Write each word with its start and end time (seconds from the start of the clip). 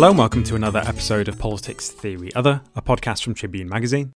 Hello 0.00 0.08
and 0.08 0.18
welcome 0.18 0.42
to 0.44 0.56
another 0.56 0.78
episode 0.86 1.28
of 1.28 1.38
Politics 1.38 1.90
Theory 1.90 2.34
Other, 2.34 2.62
a 2.74 2.80
podcast 2.80 3.22
from 3.22 3.34
Tribune 3.34 3.68
Magazine. 3.68 4.14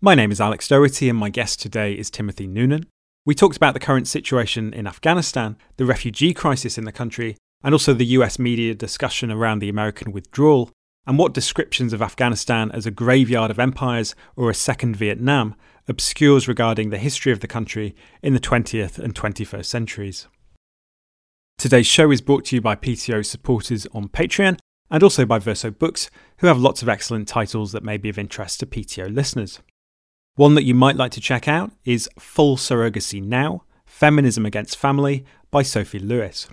My 0.00 0.14
name 0.14 0.32
is 0.32 0.40
Alex 0.40 0.66
Doherty 0.66 1.10
and 1.10 1.18
my 1.18 1.28
guest 1.28 1.60
today 1.60 1.92
is 1.92 2.08
Timothy 2.08 2.48
Nunan. 2.48 2.86
We 3.26 3.34
talked 3.34 3.54
about 3.54 3.74
the 3.74 3.78
current 3.78 4.08
situation 4.08 4.72
in 4.72 4.86
Afghanistan, 4.86 5.58
the 5.76 5.84
refugee 5.84 6.32
crisis 6.32 6.78
in 6.78 6.86
the 6.86 6.90
country, 6.90 7.36
and 7.62 7.74
also 7.74 7.92
the 7.92 8.06
US 8.06 8.38
media 8.38 8.74
discussion 8.74 9.30
around 9.30 9.58
the 9.58 9.68
American 9.68 10.10
withdrawal, 10.10 10.70
and 11.06 11.18
what 11.18 11.34
descriptions 11.34 11.92
of 11.92 12.00
Afghanistan 12.00 12.70
as 12.72 12.86
a 12.86 12.90
graveyard 12.90 13.50
of 13.50 13.58
empires 13.58 14.14
or 14.36 14.48
a 14.48 14.54
second 14.54 14.96
Vietnam 14.96 15.54
obscures 15.86 16.48
regarding 16.48 16.88
the 16.88 16.96
history 16.96 17.30
of 17.30 17.40
the 17.40 17.46
country 17.46 17.94
in 18.22 18.32
the 18.32 18.40
20th 18.40 18.98
and 18.98 19.14
21st 19.14 19.66
centuries. 19.66 20.28
Today's 21.58 21.86
show 21.86 22.10
is 22.10 22.22
brought 22.22 22.46
to 22.46 22.56
you 22.56 22.62
by 22.62 22.74
PTO 22.74 23.22
supporters 23.22 23.86
on 23.92 24.08
Patreon 24.08 24.58
and 24.90 25.02
also 25.02 25.26
by 25.26 25.38
Verso 25.38 25.70
Books, 25.70 26.10
who 26.38 26.46
have 26.46 26.58
lots 26.58 26.82
of 26.82 26.88
excellent 26.88 27.28
titles 27.28 27.72
that 27.72 27.82
may 27.82 27.96
be 27.96 28.08
of 28.08 28.18
interest 28.18 28.60
to 28.60 28.66
PTO 28.66 29.14
listeners. 29.14 29.60
One 30.36 30.54
that 30.54 30.64
you 30.64 30.74
might 30.74 30.96
like 30.96 31.12
to 31.12 31.20
check 31.20 31.48
out 31.48 31.70
is 31.84 32.10
Full 32.18 32.56
Surrogacy 32.56 33.22
Now 33.22 33.64
Feminism 33.86 34.44
Against 34.44 34.76
Family 34.76 35.24
by 35.50 35.62
Sophie 35.62 35.98
Lewis. 35.98 36.48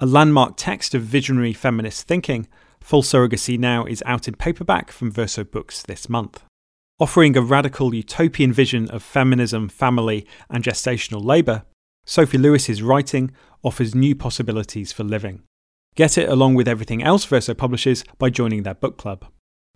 A 0.00 0.06
landmark 0.06 0.54
text 0.56 0.94
of 0.94 1.02
visionary 1.02 1.52
feminist 1.52 2.06
thinking, 2.06 2.46
Full 2.80 3.02
Surrogacy 3.02 3.58
Now 3.58 3.86
is 3.86 4.02
out 4.04 4.28
in 4.28 4.34
paperback 4.34 4.90
from 4.90 5.10
Verso 5.10 5.44
Books 5.44 5.82
this 5.82 6.08
month. 6.08 6.42
Offering 7.00 7.36
a 7.36 7.40
radical 7.40 7.94
utopian 7.94 8.52
vision 8.52 8.90
of 8.90 9.02
feminism, 9.02 9.68
family, 9.68 10.26
and 10.50 10.62
gestational 10.62 11.24
labour, 11.24 11.64
Sophie 12.04 12.38
Lewis's 12.38 12.82
writing 12.82 13.32
offers 13.62 13.94
new 13.94 14.14
possibilities 14.14 14.92
for 14.92 15.02
living. 15.02 15.42
Get 15.96 16.18
it 16.18 16.28
along 16.28 16.54
with 16.54 16.66
everything 16.66 17.04
else 17.04 17.24
Verso 17.24 17.54
publishes 17.54 18.04
by 18.18 18.28
joining 18.28 18.64
their 18.64 18.74
book 18.74 18.96
club. 18.96 19.26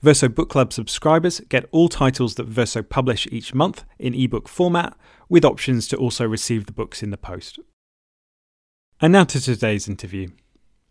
Verso 0.00 0.28
Book 0.28 0.48
Club 0.48 0.72
subscribers 0.72 1.40
get 1.48 1.66
all 1.72 1.88
titles 1.88 2.36
that 2.36 2.46
Verso 2.46 2.82
publish 2.82 3.26
each 3.32 3.52
month 3.52 3.84
in 3.98 4.14
ebook 4.14 4.48
format, 4.48 4.96
with 5.28 5.44
options 5.44 5.88
to 5.88 5.96
also 5.96 6.26
receive 6.26 6.66
the 6.66 6.72
books 6.72 7.02
in 7.02 7.10
the 7.10 7.16
post. 7.16 7.58
And 9.00 9.12
now 9.12 9.24
to 9.24 9.40
today's 9.40 9.88
interview. 9.88 10.28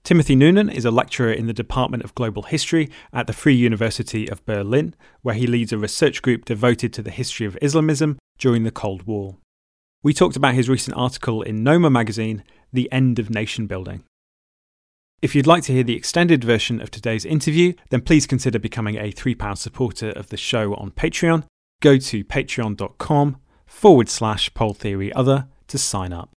Timothy 0.04 0.36
Nunan 0.36 0.74
is 0.74 0.86
a 0.86 0.92
lecturer 0.92 1.32
in 1.32 1.48
the 1.48 1.54
Department 1.54 2.04
of 2.04 2.16
Global 2.16 2.44
History 2.44 2.90
at 3.12 3.28
the 3.28 3.34
Free 3.34 3.56
University 3.56 4.30
of 4.30 4.46
Berlin, 4.46 4.96
where 5.22 5.36
he 5.36 5.48
leads 5.48 5.74
a 5.74 5.78
research 5.78 6.22
group 6.22 6.46
devoted 6.46 6.94
to 6.94 7.02
the 7.02 7.12
history 7.12 7.46
of 7.46 7.58
Islamism 7.62 8.18
during 8.38 8.64
the 8.64 8.72
Cold 8.72 9.04
War. 9.04 9.38
We 10.04 10.14
talked 10.14 10.38
about 10.38 10.54
his 10.54 10.70
recent 10.70 10.96
article 10.96 11.42
in 11.42 11.66
Noema 11.66 11.92
magazine, 11.92 12.44
The 12.72 12.90
End 12.94 13.20
of 13.20 13.30
Nation 13.30 13.68
Building. 13.68 14.04
If 15.20 15.34
you'd 15.34 15.48
like 15.48 15.64
to 15.64 15.74
hear 15.74 15.84
the 15.84 15.96
extended 15.96 16.44
version 16.44 16.80
of 16.80 16.92
today's 16.92 17.26
interview, 17.26 17.74
then 17.90 18.02
please 18.02 18.28
consider 18.28 18.60
becoming 18.60 18.98
a 18.98 19.12
£3 19.12 19.58
supporter 19.58 20.12
of 20.12 20.30
the 20.30 20.38
show 20.38 20.76
on 20.76 20.92
Patreon. 20.92 21.44
Go 21.82 21.98
to 21.98 22.24
patreon.com 22.24 23.38
forward 23.66 24.10
slash 24.10 24.54
poll 24.54 24.76
theory 24.76 25.12
other 25.14 25.48
to 25.70 25.80
sign 25.80 26.14
up. 26.14 26.30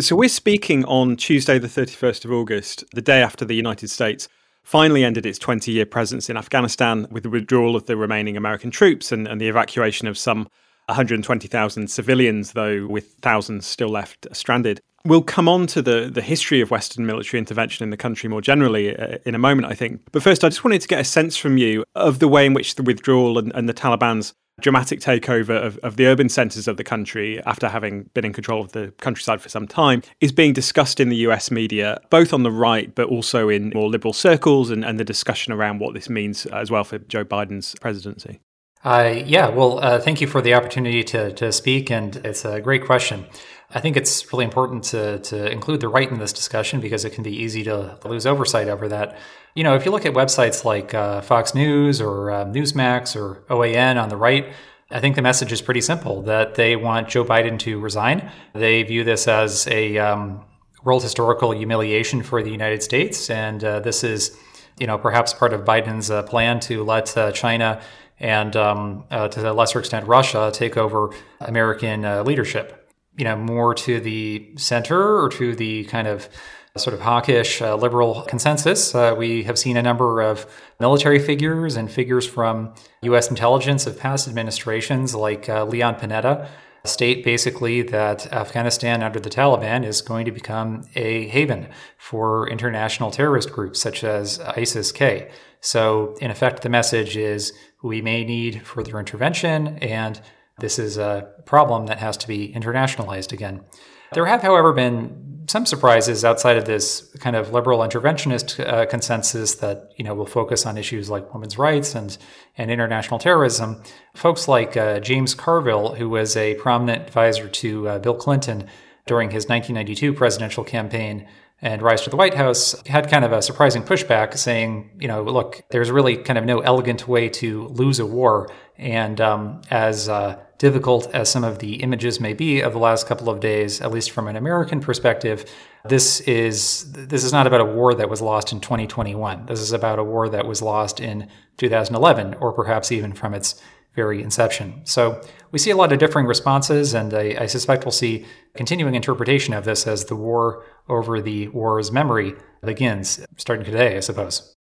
So, 0.00 0.16
we're 0.16 0.28
speaking 0.28 0.84
on 0.86 1.14
Tuesday, 1.16 1.60
the 1.60 1.68
31st 1.68 2.24
of 2.24 2.32
August, 2.32 2.84
the 2.92 3.00
day 3.00 3.22
after 3.22 3.44
the 3.44 3.54
United 3.54 3.90
States 3.90 4.28
finally 4.64 5.04
ended 5.04 5.24
its 5.24 5.38
20 5.38 5.70
year 5.70 5.86
presence 5.86 6.28
in 6.28 6.36
Afghanistan 6.36 7.06
with 7.12 7.22
the 7.22 7.30
withdrawal 7.30 7.76
of 7.76 7.86
the 7.86 7.96
remaining 7.96 8.36
American 8.36 8.72
troops 8.72 9.12
and, 9.12 9.28
and 9.28 9.40
the 9.40 9.48
evacuation 9.48 10.08
of 10.08 10.18
some 10.18 10.48
120,000 10.88 11.88
civilians, 11.88 12.52
though, 12.52 12.86
with 12.86 13.14
thousands 13.22 13.66
still 13.66 13.88
left 13.88 14.26
stranded. 14.32 14.80
We'll 15.04 15.22
come 15.22 15.48
on 15.48 15.68
to 15.68 15.82
the, 15.82 16.10
the 16.12 16.22
history 16.22 16.60
of 16.60 16.70
Western 16.70 17.06
military 17.06 17.38
intervention 17.38 17.84
in 17.84 17.90
the 17.90 17.96
country 17.96 18.28
more 18.28 18.40
generally 18.40 18.96
uh, 18.96 19.18
in 19.24 19.34
a 19.36 19.38
moment, 19.38 19.70
I 19.70 19.74
think. 19.74 20.00
But 20.10 20.22
first, 20.22 20.42
I 20.42 20.48
just 20.48 20.64
wanted 20.64 20.80
to 20.80 20.88
get 20.88 20.98
a 20.98 21.04
sense 21.04 21.36
from 21.36 21.58
you 21.58 21.84
of 21.94 22.18
the 22.18 22.28
way 22.28 22.44
in 22.44 22.54
which 22.54 22.74
the 22.74 22.82
withdrawal 22.82 23.38
and, 23.38 23.52
and 23.54 23.68
the 23.68 23.74
Taliban's 23.74 24.34
dramatic 24.60 25.00
takeover 25.00 25.62
of, 25.62 25.78
of 25.78 25.96
the 25.96 26.06
urban 26.06 26.28
centres 26.28 26.66
of 26.66 26.76
the 26.76 26.84
country 26.84 27.42
after 27.44 27.68
having 27.68 28.04
been 28.14 28.24
in 28.24 28.32
control 28.32 28.62
of 28.62 28.72
the 28.72 28.92
countryside 28.98 29.40
for 29.40 29.48
some 29.48 29.68
time 29.68 30.02
is 30.20 30.32
being 30.32 30.52
discussed 30.52 30.98
in 30.98 31.08
the 31.08 31.16
US 31.16 31.50
media, 31.50 32.00
both 32.10 32.32
on 32.32 32.42
the 32.42 32.50
right 32.50 32.94
but 32.94 33.08
also 33.08 33.48
in 33.48 33.70
more 33.74 33.88
liberal 33.88 34.14
circles 34.14 34.70
and, 34.70 34.84
and 34.84 34.98
the 34.98 35.04
discussion 35.04 35.52
around 35.52 35.78
what 35.78 35.94
this 35.94 36.08
means 36.08 36.46
as 36.46 36.70
well 36.70 36.84
for 36.84 36.98
Joe 36.98 37.24
Biden's 37.24 37.74
presidency. 37.80 38.40
Uh, 38.86 39.20
yeah, 39.26 39.48
well, 39.48 39.80
uh, 39.80 39.98
thank 39.98 40.20
you 40.20 40.28
for 40.28 40.40
the 40.40 40.54
opportunity 40.54 41.02
to, 41.02 41.32
to 41.32 41.50
speak, 41.50 41.90
and 41.90 42.14
it's 42.24 42.44
a 42.44 42.60
great 42.60 42.84
question. 42.84 43.26
I 43.74 43.80
think 43.80 43.96
it's 43.96 44.32
really 44.32 44.44
important 44.44 44.84
to, 44.84 45.18
to 45.18 45.50
include 45.50 45.80
the 45.80 45.88
right 45.88 46.08
in 46.08 46.20
this 46.20 46.32
discussion 46.32 46.80
because 46.80 47.04
it 47.04 47.10
can 47.10 47.24
be 47.24 47.32
easy 47.32 47.64
to 47.64 47.98
lose 48.04 48.26
oversight 48.26 48.68
over 48.68 48.86
that. 48.86 49.18
You 49.56 49.64
know, 49.64 49.74
if 49.74 49.84
you 49.84 49.90
look 49.90 50.06
at 50.06 50.14
websites 50.14 50.64
like 50.64 50.94
uh, 50.94 51.20
Fox 51.20 51.52
News 51.52 52.00
or 52.00 52.30
uh, 52.30 52.44
Newsmax 52.44 53.16
or 53.16 53.42
OAN 53.50 54.00
on 54.00 54.08
the 54.08 54.16
right, 54.16 54.52
I 54.92 55.00
think 55.00 55.16
the 55.16 55.22
message 55.22 55.50
is 55.50 55.60
pretty 55.60 55.80
simple 55.80 56.22
that 56.22 56.54
they 56.54 56.76
want 56.76 57.08
Joe 57.08 57.24
Biden 57.24 57.58
to 57.60 57.80
resign. 57.80 58.30
They 58.54 58.84
view 58.84 59.02
this 59.02 59.26
as 59.26 59.66
a 59.66 59.98
um, 59.98 60.44
world 60.84 61.02
historical 61.02 61.50
humiliation 61.50 62.22
for 62.22 62.40
the 62.40 62.50
United 62.50 62.84
States, 62.84 63.30
and 63.30 63.64
uh, 63.64 63.80
this 63.80 64.04
is, 64.04 64.38
you 64.78 64.86
know, 64.86 64.96
perhaps 64.96 65.34
part 65.34 65.52
of 65.52 65.62
Biden's 65.62 66.08
uh, 66.08 66.22
plan 66.22 66.60
to 66.60 66.84
let 66.84 67.34
China 67.34 67.82
and 68.18 68.56
um, 68.56 69.04
uh, 69.10 69.28
to 69.28 69.50
a 69.50 69.52
lesser 69.52 69.78
extent 69.78 70.06
Russia 70.06 70.50
take 70.52 70.76
over 70.76 71.10
American 71.40 72.02
leadership 72.24 72.86
you 73.16 73.24
know, 73.24 73.36
more 73.36 73.74
to 73.74 74.00
the 74.00 74.50
center 74.56 75.18
or 75.22 75.28
to 75.30 75.54
the 75.54 75.84
kind 75.84 76.06
of 76.06 76.28
sort 76.76 76.92
of 76.92 77.00
hawkish 77.00 77.62
uh, 77.62 77.74
liberal 77.74 78.22
consensus. 78.22 78.94
Uh, 78.94 79.14
we 79.16 79.44
have 79.44 79.58
seen 79.58 79.78
a 79.78 79.82
number 79.82 80.20
of 80.20 80.46
military 80.78 81.18
figures 81.18 81.74
and 81.74 81.90
figures 81.90 82.26
from 82.26 82.74
U.S. 83.02 83.30
intelligence 83.30 83.86
of 83.86 83.98
past 83.98 84.28
administrations, 84.28 85.14
like 85.14 85.48
uh, 85.48 85.64
Leon 85.64 85.94
Panetta, 85.94 86.46
state 86.86 87.24
basically 87.24 87.82
that 87.82 88.32
Afghanistan 88.32 89.02
under 89.02 89.20
the 89.20 89.30
Taliban 89.30 89.84
is 89.84 90.00
going 90.00 90.24
to 90.24 90.32
become 90.32 90.82
a 90.94 91.26
haven 91.28 91.68
for 91.98 92.48
international 92.48 93.10
terrorist 93.10 93.52
groups 93.52 93.80
such 93.80 94.04
as 94.04 94.40
ISIS 94.40 94.92
K. 94.92 95.30
So, 95.60 96.16
in 96.20 96.30
effect, 96.30 96.62
the 96.62 96.68
message 96.68 97.16
is 97.16 97.52
we 97.82 98.00
may 98.02 98.24
need 98.24 98.66
further 98.66 98.98
intervention 98.98 99.78
and 99.78 100.20
this 100.58 100.78
is 100.78 100.96
a 100.96 101.32
problem 101.44 101.86
that 101.86 101.98
has 101.98 102.16
to 102.18 102.28
be 102.28 102.52
internationalized 102.52 103.32
again. 103.32 103.62
There 104.12 104.26
have, 104.26 104.42
however, 104.42 104.72
been 104.72 105.26
some 105.48 105.66
surprises 105.66 106.24
outside 106.24 106.56
of 106.56 106.64
this 106.64 107.02
kind 107.20 107.36
of 107.36 107.52
liberal 107.52 107.80
interventionist 107.80 108.64
uh, 108.66 108.86
consensus 108.86 109.56
that 109.56 109.92
you 109.96 110.04
know 110.04 110.14
will 110.14 110.26
focus 110.26 110.66
on 110.66 110.76
issues 110.76 111.08
like 111.08 111.32
women's 111.32 111.58
rights 111.58 111.94
and 111.94 112.18
and 112.56 112.70
international 112.70 113.18
terrorism. 113.18 113.82
Folks 114.14 114.48
like 114.48 114.76
uh, 114.76 115.00
James 115.00 115.34
Carville, 115.34 115.94
who 115.94 116.08
was 116.08 116.36
a 116.36 116.54
prominent 116.56 117.06
advisor 117.06 117.48
to 117.48 117.88
uh, 117.88 117.98
Bill 117.98 118.14
Clinton 118.14 118.66
during 119.06 119.30
his 119.30 119.46
1992 119.46 120.14
presidential 120.14 120.64
campaign, 120.64 121.28
and 121.62 121.80
rise 121.80 122.02
to 122.02 122.10
the 122.10 122.16
White 122.16 122.34
House 122.34 122.74
had 122.86 123.08
kind 123.08 123.24
of 123.24 123.32
a 123.32 123.40
surprising 123.40 123.82
pushback 123.82 124.36
saying, 124.36 124.90
you 125.00 125.08
know, 125.08 125.22
look, 125.22 125.62
there's 125.70 125.90
really 125.90 126.16
kind 126.16 126.38
of 126.38 126.44
no 126.44 126.60
elegant 126.60 127.08
way 127.08 127.28
to 127.28 127.68
lose 127.68 127.98
a 127.98 128.06
war. 128.06 128.50
And 128.78 129.20
um, 129.20 129.62
as 129.70 130.08
uh, 130.08 130.38
difficult 130.58 131.12
as 131.14 131.30
some 131.30 131.44
of 131.44 131.58
the 131.58 131.82
images 131.82 132.20
may 132.20 132.32
be 132.32 132.60
of 132.60 132.72
the 132.72 132.78
last 132.78 133.06
couple 133.06 133.28
of 133.28 133.40
days, 133.40 133.80
at 133.80 133.90
least 133.90 134.10
from 134.10 134.28
an 134.28 134.36
American 134.36 134.80
perspective, 134.80 135.50
this 135.84 136.20
is 136.20 136.92
this 136.92 137.24
is 137.24 137.32
not 137.32 137.46
about 137.46 137.60
a 137.60 137.64
war 137.64 137.94
that 137.94 138.10
was 138.10 138.20
lost 138.20 138.52
in 138.52 138.60
2021. 138.60 139.46
This 139.46 139.60
is 139.60 139.72
about 139.72 139.98
a 139.98 140.04
war 140.04 140.28
that 140.28 140.46
was 140.46 140.60
lost 140.60 141.00
in 141.00 141.28
2011, 141.58 142.34
or 142.34 142.52
perhaps 142.52 142.90
even 142.92 143.12
from 143.12 143.34
its 143.34 143.60
very 143.94 144.22
inception. 144.22 144.82
So 144.84 145.22
we 145.52 145.58
see 145.58 145.70
a 145.70 145.76
lot 145.76 145.92
of 145.92 145.98
differing 145.98 146.26
responses, 146.26 146.92
and 146.92 147.14
I, 147.14 147.36
I, 147.40 147.46
suspect 147.46 147.86
we'll 147.86 147.92
see 147.92 148.26
continuing 148.54 148.94
interpretation 148.94 149.54
of 149.54 149.64
this 149.64 149.86
as 149.86 150.04
the 150.04 150.14
war 150.14 150.64
over 150.86 151.22
the 151.22 151.48
war's 151.48 151.90
memory 151.90 152.34
begins, 152.62 153.24
starting 153.38 153.64
today, 153.64 153.96
I 153.96 154.00
suppose. 154.00 154.55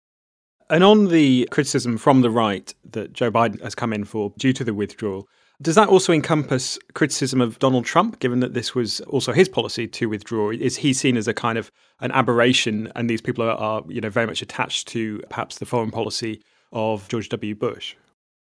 And 0.73 0.83
on 0.83 1.09
the 1.09 1.47
criticism 1.51 1.99
from 1.99 2.23
the 2.23 2.31
right 2.31 2.75
that 2.93 3.13
Joe 3.13 3.31
Biden 3.31 3.61
has 3.63 3.75
come 3.75 3.93
in 3.93 4.05
for 4.07 4.33
due 4.39 4.55
to 4.55 4.65
the 4.65 4.73
withdrawal, 4.73 5.29
does 5.61 5.75
that 5.75 5.91
also 5.91 6.15
encompass 6.15 6.79
criticism 6.95 7.43
of 7.43 7.59
Donald 7.59 7.85
Trump, 7.85 8.21
given 8.21 8.41
that 8.41 8.55
this 8.55 8.75
was 8.75 9.03
also 9.03 9.35
his 9.35 9.51
policy 9.51 9.87
to 9.87 10.09
withdraw? 10.09 10.51
Is 10.51 10.79
he 10.79 10.95
seen 10.95 11.19
as 11.19 11.29
a 11.29 11.35
kind 11.35 11.59
of 11.59 11.71
an 12.01 12.11
aberration, 12.13 12.91
and 12.97 13.11
these 13.11 13.21
people 13.21 13.45
are, 13.45 13.53
are 13.53 13.83
you 13.87 14.01
know, 14.01 14.09
very 14.09 14.27
much 14.27 14.41
attached 14.41 14.89
to 14.89 15.21
perhaps 15.29 15.59
the 15.59 15.67
foreign 15.67 15.91
policy 15.91 16.43
of 16.73 17.07
George 17.09 17.29
W. 17.29 17.55
Bush? 17.55 17.95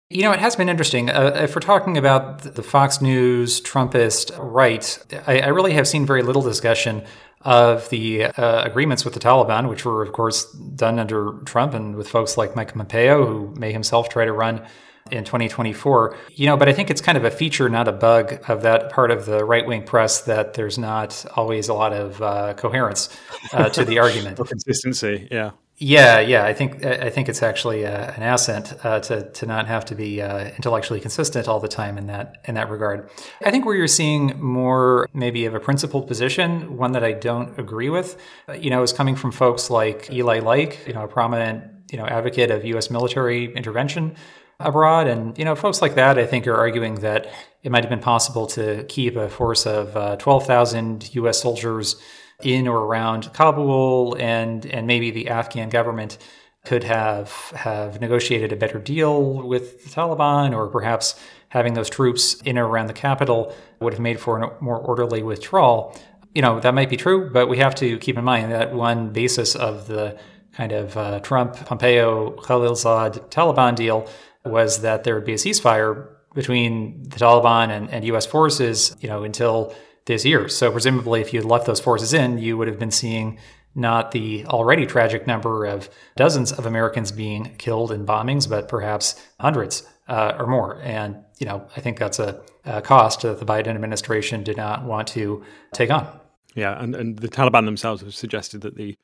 You 0.10 0.24
know, 0.24 0.32
it 0.32 0.40
has 0.40 0.56
been 0.56 0.70
interesting. 0.70 1.12
Uh, 1.12 1.34
if 1.36 1.54
we're 1.54 1.62
talking 1.62 2.00
about 2.00 2.40
the 2.40 2.64
Fox 2.64 3.00
News 3.00 3.62
Trumpist 3.62 4.32
right, 4.40 4.98
I, 5.28 5.42
I 5.42 5.48
really 5.50 5.74
have 5.74 5.88
seen 5.88 6.04
very 6.04 6.24
little 6.24 6.42
discussion 6.42 7.04
of 7.48 7.90
the 7.92 8.26
uh, 8.26 8.64
agreements 8.64 9.06
with 9.06 9.14
the 9.14 9.22
Taliban, 9.22 9.70
which 9.70 9.86
were, 9.86 10.04
of 10.04 10.12
course, 10.12 10.52
done 10.52 11.00
under 11.00 11.32
Trump 11.46 11.74
and 11.74 11.96
with 11.96 12.10
folks 12.10 12.38
like 12.38 12.58
Mike 12.58 12.74
Pompeo, 12.74 13.26
who 13.26 13.56
may 13.56 13.72
himself 13.72 14.10
try 14.10 14.26
to 14.26 14.34
run 14.34 14.68
in 15.12 15.24
2024. 15.24 16.18
You 16.36 16.48
know, 16.48 16.58
but 16.58 16.68
I 16.68 16.74
think 16.74 16.90
it's 16.90 17.00
kind 17.00 17.18
of 17.18 17.24
a 17.24 17.32
feature, 17.32 17.70
not 17.70 17.88
a 17.88 17.94
bug, 17.94 18.44
of 18.50 18.64
that 18.64 18.92
part 18.92 19.12
of 19.12 19.26
the 19.26 19.46
right 19.46 19.66
wing 19.66 19.84
press 19.84 20.22
that 20.24 20.56
there's 20.56 20.78
not 20.78 21.26
always 21.38 21.70
a 21.70 21.74
lot 21.74 21.94
of 21.94 22.22
uh, 22.22 22.54
coherence 22.56 23.18
uh, 23.54 23.70
to 23.70 23.86
the 23.86 24.00
argument 24.06 24.42
or 24.42 24.46
consistency. 24.46 25.30
Yeah. 25.32 25.52
Yeah, 25.80 26.20
yeah, 26.22 26.44
I 26.44 26.54
think 26.54 26.84
I 26.84 27.12
think 27.12 27.30
it's 27.30 27.44
actually 27.44 27.86
uh, 27.86 28.12
an 28.14 28.24
asset 28.24 28.84
uh, 28.84 29.00
to 29.02 29.30
to 29.30 29.46
not 29.46 29.68
have 29.68 29.86
to 29.86 29.96
be 29.96 30.24
uh, 30.24 30.46
intellectually 30.56 31.00
consistent 31.00 31.48
all 31.48 31.60
the 31.60 31.68
time 31.68 32.00
in 32.00 32.08
that 32.08 32.38
in 32.46 32.56
that 32.56 32.72
regard. 32.72 33.12
I 33.46 33.52
think 33.52 33.64
where 33.64 33.76
you're 33.76 33.88
seeing 33.88 34.42
more 34.42 35.08
maybe 35.14 35.46
of 35.46 35.54
a 35.54 35.60
principled 35.60 36.08
position, 36.08 36.78
one 36.78 36.94
that 36.94 37.04
I 37.04 37.12
don't 37.12 37.60
agree 37.60 37.92
with, 37.92 38.20
uh, 38.50 38.54
you 38.54 38.72
know, 38.72 38.82
is 38.82 38.92
coming 38.92 39.16
from 39.16 39.32
folks 39.32 39.70
like 39.70 40.12
Eli 40.12 40.40
Lake, 40.40 40.80
you 40.88 40.94
know, 40.94 41.04
a 41.04 41.08
prominent 41.08 41.66
you 41.92 42.00
know 42.00 42.08
advocate 42.08 42.50
of 42.50 42.66
U.S. 42.66 42.90
military 42.90 43.54
intervention 43.54 44.16
abroad. 44.60 45.08
And, 45.08 45.38
you 45.38 45.46
know, 45.46 45.56
folks 45.56 45.82
like 45.82 45.94
that, 45.94 46.18
I 46.18 46.26
think, 46.26 46.48
are 46.48 46.56
arguing 46.56 46.96
that 46.96 47.32
it 47.62 47.72
might 47.72 47.84
have 47.84 47.90
been 47.92 48.00
possible 48.00 48.48
to 48.48 48.84
keep 48.86 49.16
a 49.16 49.30
force 49.30 49.68
of 49.68 49.96
uh, 49.96 50.16
12,000 50.16 51.14
U.S. 51.16 51.40
soldiers 51.40 51.98
in 52.44 52.68
or 52.68 52.80
around 52.86 53.32
Kabul, 53.34 54.16
and, 54.20 54.66
and 54.66 54.86
maybe 54.88 55.12
the 55.12 55.30
Afghan 55.30 55.70
government 55.70 56.18
could 56.66 56.84
have, 56.84 57.32
have 57.56 58.02
negotiated 58.02 58.52
a 58.52 58.56
better 58.56 58.80
deal 58.80 59.48
with 59.48 59.84
the 59.84 59.90
Taliban, 59.90 60.54
or 60.54 60.68
perhaps 60.68 61.20
having 61.50 61.74
those 61.74 61.90
troops 61.90 62.36
in 62.42 62.58
or 62.58 62.68
around 62.68 62.88
the 62.88 62.94
capital 62.94 63.56
would 63.80 63.94
have 63.94 64.02
made 64.02 64.20
for 64.20 64.42
a 64.42 64.62
more 64.62 64.78
orderly 64.78 65.24
withdrawal. 65.24 65.98
You 66.36 66.42
know, 66.42 66.60
that 66.60 66.74
might 66.74 66.90
be 66.90 66.98
true, 66.98 67.30
but 67.32 67.48
we 67.48 67.58
have 67.58 67.74
to 67.76 67.98
keep 67.98 68.18
in 68.18 68.24
mind 68.24 68.52
that 68.52 68.74
one 68.74 69.14
basis 69.14 69.56
of 69.56 69.88
the 69.88 70.20
kind 70.54 70.72
of 70.72 70.98
uh, 70.98 71.20
Trump, 71.22 71.56
Pompeo, 71.66 72.36
Khalilzad 72.36 73.30
Taliban 73.30 73.76
deal 73.76 74.10
was 74.46 74.82
that 74.82 75.04
there 75.04 75.16
would 75.16 75.26
be 75.26 75.34
a 75.34 75.38
ceasefire 75.38 76.10
between 76.34 77.04
the 77.04 77.18
Taliban 77.18 77.70
and, 77.70 77.90
and 77.90 78.04
U.S. 78.06 78.26
forces, 78.26 78.96
you 79.00 79.10
know, 79.10 79.24
until 79.24 79.74
this 80.08 80.26
year. 80.26 80.50
So 80.50 80.72
presumably, 80.72 81.22
if 81.22 81.34
you 81.34 81.40
had 81.40 81.50
left 81.50 81.68
those 81.68 81.80
forces 81.80 82.14
in, 82.14 82.40
you 82.40 82.58
would 82.58 82.68
have 82.68 82.80
been 82.80 82.92
seeing 82.92 83.38
not 83.76 84.12
the 84.12 84.46
already 84.48 84.88
tragic 84.88 85.28
number 85.28 85.66
of 85.66 85.90
dozens 86.16 86.52
of 86.52 86.66
Americans 86.66 87.12
being 87.12 87.54
killed 87.58 87.92
in 87.92 88.06
bombings, 88.06 88.50
but 88.50 88.68
perhaps 88.68 89.24
hundreds 89.40 89.88
uh, 90.08 90.34
or 90.40 90.48
more. 90.48 90.82
And 90.82 91.24
you 91.38 91.46
know, 91.46 91.68
I 91.76 91.82
think 91.82 92.00
that's 92.00 92.18
a, 92.18 92.42
a 92.66 92.82
cost 92.82 93.22
that 93.22 93.40
the 93.40 93.46
Biden 93.46 93.68
administration 93.68 94.44
did 94.44 94.58
not 94.58 94.84
want 94.84 95.08
to 95.10 95.44
take 95.74 95.92
on. 95.92 96.08
Yeah, 96.56 96.82
and, 96.82 96.96
and 96.96 97.20
the 97.20 97.28
Taliban 97.28 97.66
themselves 97.66 98.02
have 98.02 98.16
suggested 98.16 98.62
that 98.62 98.76
the 98.76 98.96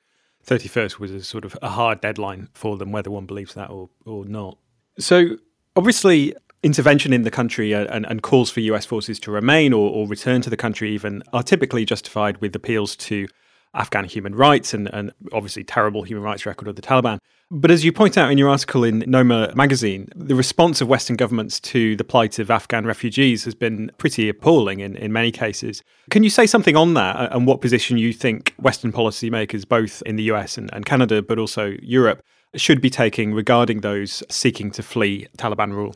31st 0.48 0.98
was 0.98 1.12
a 1.12 1.24
sort 1.24 1.46
of 1.46 1.56
a 1.62 1.70
hard 1.70 2.02
deadline 2.02 2.50
for 2.54 2.78
them, 2.78 2.92
whether 2.92 3.12
one 3.12 3.28
believes 3.28 3.54
that 3.54 3.70
or, 3.70 3.90
or 4.06 4.26
not. 4.26 4.58
So, 4.98 5.38
obviously, 5.76 6.36
intervention 6.64 7.12
in 7.14 7.24
the 7.24 7.32
country 7.32 7.74
and, 7.74 8.06
and 8.06 8.24
calls 8.24 8.50
for 8.50 8.62
US 8.62 8.86
forces 8.86 9.20
to 9.20 9.32
remain 9.32 9.74
or, 9.74 9.90
or, 9.90 10.08
return 10.08 10.42
to 10.42 10.50
the 10.50 10.58
country, 10.58 10.92
even, 10.92 11.22
are 11.34 11.44
typically 11.44 11.86
justified 11.86 12.38
with 12.38 12.56
appeals 12.56 12.96
to 12.96 13.28
Afghan 13.76 14.06
human 14.06 14.36
rights 14.36 14.74
and, 14.74 14.88
and 14.94 15.12
obviously 15.32 15.64
terrible 15.64 16.04
human 16.04 16.24
rights 16.24 16.46
record 16.46 16.68
of 16.68 16.76
the 16.76 16.82
Taliban. 16.82 17.20
But 17.52 17.70
as 17.70 17.84
you 17.84 17.92
point 17.92 18.18
out 18.18 18.32
in 18.32 18.38
your 18.38 18.50
article 18.50 18.84
in 18.84 19.02
Noema 19.02 19.54
magazine, 19.56 20.08
the 20.16 20.36
response 20.36 20.82
of 20.82 20.88
Western 20.88 21.16
governments 21.16 21.60
to 21.60 21.96
the 21.96 22.04
plight 22.04 22.40
of 22.40 22.50
Afghan 22.50 22.86
refugees 22.86 23.44
has 23.44 23.54
been 23.54 23.92
pretty 23.98 24.30
appalling 24.30 24.80
in, 24.80 24.96
in 24.96 25.12
many 25.12 25.32
cases. 25.32 25.84
Can 26.10 26.24
you 26.24 26.30
say 26.30 26.48
something 26.48 26.76
on 26.76 26.94
that 26.96 27.32
and 27.32 27.46
what 27.46 27.62
position 27.62 27.98
you 27.98 28.14
think 28.14 28.56
Western 28.58 28.92
policymakers, 28.92 29.68
both 29.68 30.02
in 30.04 30.16
the 30.16 30.24
US 30.24 30.58
and, 30.58 30.74
and 30.74 30.86
Canada, 30.86 31.22
but 31.22 31.38
also 31.38 31.76
Europe, 31.82 32.24
should 32.56 32.82
be 32.82 32.90
taking 32.90 33.34
regarding 33.34 33.82
those 33.82 34.24
seeking 34.30 34.72
to 34.72 34.82
flee 34.82 35.28
Taliban 35.38 35.74
rule? 35.74 35.96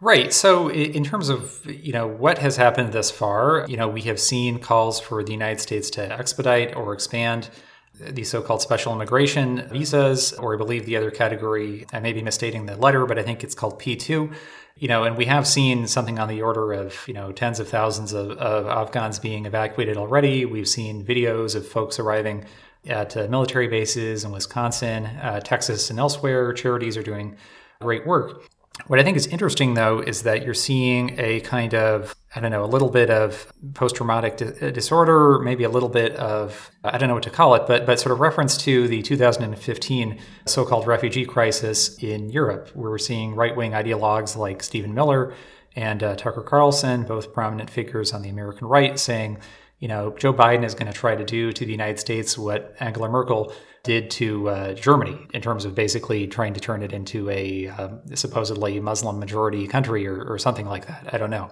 Right. 0.00 0.32
So, 0.32 0.70
in 0.70 1.02
terms 1.02 1.28
of 1.28 1.66
you 1.66 1.92
know 1.92 2.06
what 2.06 2.38
has 2.38 2.56
happened 2.56 2.92
thus 2.92 3.10
far, 3.10 3.66
you 3.68 3.76
know 3.76 3.88
we 3.88 4.02
have 4.02 4.20
seen 4.20 4.60
calls 4.60 5.00
for 5.00 5.24
the 5.24 5.32
United 5.32 5.60
States 5.60 5.90
to 5.90 6.12
expedite 6.12 6.76
or 6.76 6.92
expand 6.92 7.50
the 7.98 8.22
so-called 8.22 8.62
special 8.62 8.92
immigration 8.92 9.68
visas, 9.72 10.32
or 10.34 10.54
I 10.54 10.56
believe 10.56 10.86
the 10.86 10.96
other 10.96 11.10
category. 11.10 11.84
I 11.92 11.98
may 11.98 12.12
be 12.12 12.22
misstating 12.22 12.66
the 12.66 12.76
letter, 12.76 13.06
but 13.06 13.18
I 13.18 13.24
think 13.24 13.42
it's 13.42 13.56
called 13.56 13.80
P 13.80 13.96
two. 13.96 14.30
You 14.76 14.86
know, 14.86 15.02
and 15.02 15.16
we 15.16 15.24
have 15.24 15.48
seen 15.48 15.88
something 15.88 16.20
on 16.20 16.28
the 16.28 16.42
order 16.42 16.72
of 16.72 16.96
you 17.08 17.14
know 17.14 17.32
tens 17.32 17.58
of 17.58 17.68
thousands 17.68 18.12
of, 18.12 18.30
of 18.38 18.66
Afghans 18.68 19.18
being 19.18 19.46
evacuated 19.46 19.96
already. 19.96 20.44
We've 20.44 20.68
seen 20.68 21.04
videos 21.04 21.56
of 21.56 21.66
folks 21.66 21.98
arriving 21.98 22.44
at 22.86 23.16
uh, 23.16 23.26
military 23.28 23.66
bases 23.66 24.22
in 24.22 24.30
Wisconsin, 24.30 25.06
uh, 25.06 25.40
Texas, 25.40 25.90
and 25.90 25.98
elsewhere. 25.98 26.52
Charities 26.52 26.96
are 26.96 27.02
doing 27.02 27.36
great 27.80 28.06
work. 28.06 28.48
What 28.88 28.98
I 28.98 29.02
think 29.02 29.18
is 29.18 29.26
interesting, 29.26 29.74
though, 29.74 30.00
is 30.00 30.22
that 30.22 30.44
you're 30.44 30.54
seeing 30.54 31.14
a 31.20 31.40
kind 31.40 31.74
of, 31.74 32.16
I 32.34 32.40
don't 32.40 32.50
know, 32.50 32.64
a 32.64 32.66
little 32.66 32.88
bit 32.88 33.10
of 33.10 33.52
post 33.74 33.96
traumatic 33.96 34.38
di- 34.38 34.66
uh, 34.66 34.70
disorder, 34.70 35.38
maybe 35.40 35.64
a 35.64 35.68
little 35.68 35.90
bit 35.90 36.16
of, 36.16 36.70
I 36.82 36.96
don't 36.96 37.08
know 37.08 37.14
what 37.14 37.24
to 37.24 37.30
call 37.30 37.54
it, 37.54 37.66
but, 37.66 37.84
but 37.84 38.00
sort 38.00 38.12
of 38.12 38.20
reference 38.20 38.56
to 38.58 38.88
the 38.88 39.02
2015 39.02 40.18
so 40.46 40.64
called 40.64 40.86
refugee 40.86 41.26
crisis 41.26 42.02
in 42.02 42.30
Europe, 42.30 42.70
where 42.74 42.90
we're 42.90 42.96
seeing 42.96 43.34
right 43.34 43.54
wing 43.54 43.72
ideologues 43.72 44.36
like 44.36 44.62
Stephen 44.62 44.94
Miller 44.94 45.34
and 45.76 46.02
uh, 46.02 46.16
Tucker 46.16 46.42
Carlson, 46.42 47.02
both 47.02 47.34
prominent 47.34 47.68
figures 47.68 48.14
on 48.14 48.22
the 48.22 48.30
American 48.30 48.66
right, 48.66 48.98
saying 48.98 49.38
you 49.80 49.86
know, 49.86 50.10
Joe 50.18 50.32
Biden 50.32 50.64
is 50.64 50.74
going 50.74 50.90
to 50.90 50.98
try 50.98 51.14
to 51.14 51.24
do 51.24 51.52
to 51.52 51.64
the 51.64 51.70
United 51.70 52.00
States 52.00 52.36
what 52.36 52.74
Angela 52.80 53.08
Merkel 53.08 53.52
did 53.88 54.10
to 54.10 54.50
uh, 54.50 54.74
Germany 54.74 55.18
in 55.32 55.40
terms 55.40 55.64
of 55.64 55.74
basically 55.74 56.26
trying 56.26 56.52
to 56.52 56.60
turn 56.60 56.82
it 56.82 56.92
into 56.92 57.30
a 57.30 57.68
uh, 57.68 57.88
supposedly 58.14 58.78
Muslim 58.80 59.18
majority 59.18 59.66
country 59.66 60.06
or, 60.06 60.22
or, 60.30 60.38
something 60.38 60.66
like 60.66 60.86
that. 60.86 61.08
I 61.10 61.16
don't 61.16 61.30
know. 61.30 61.48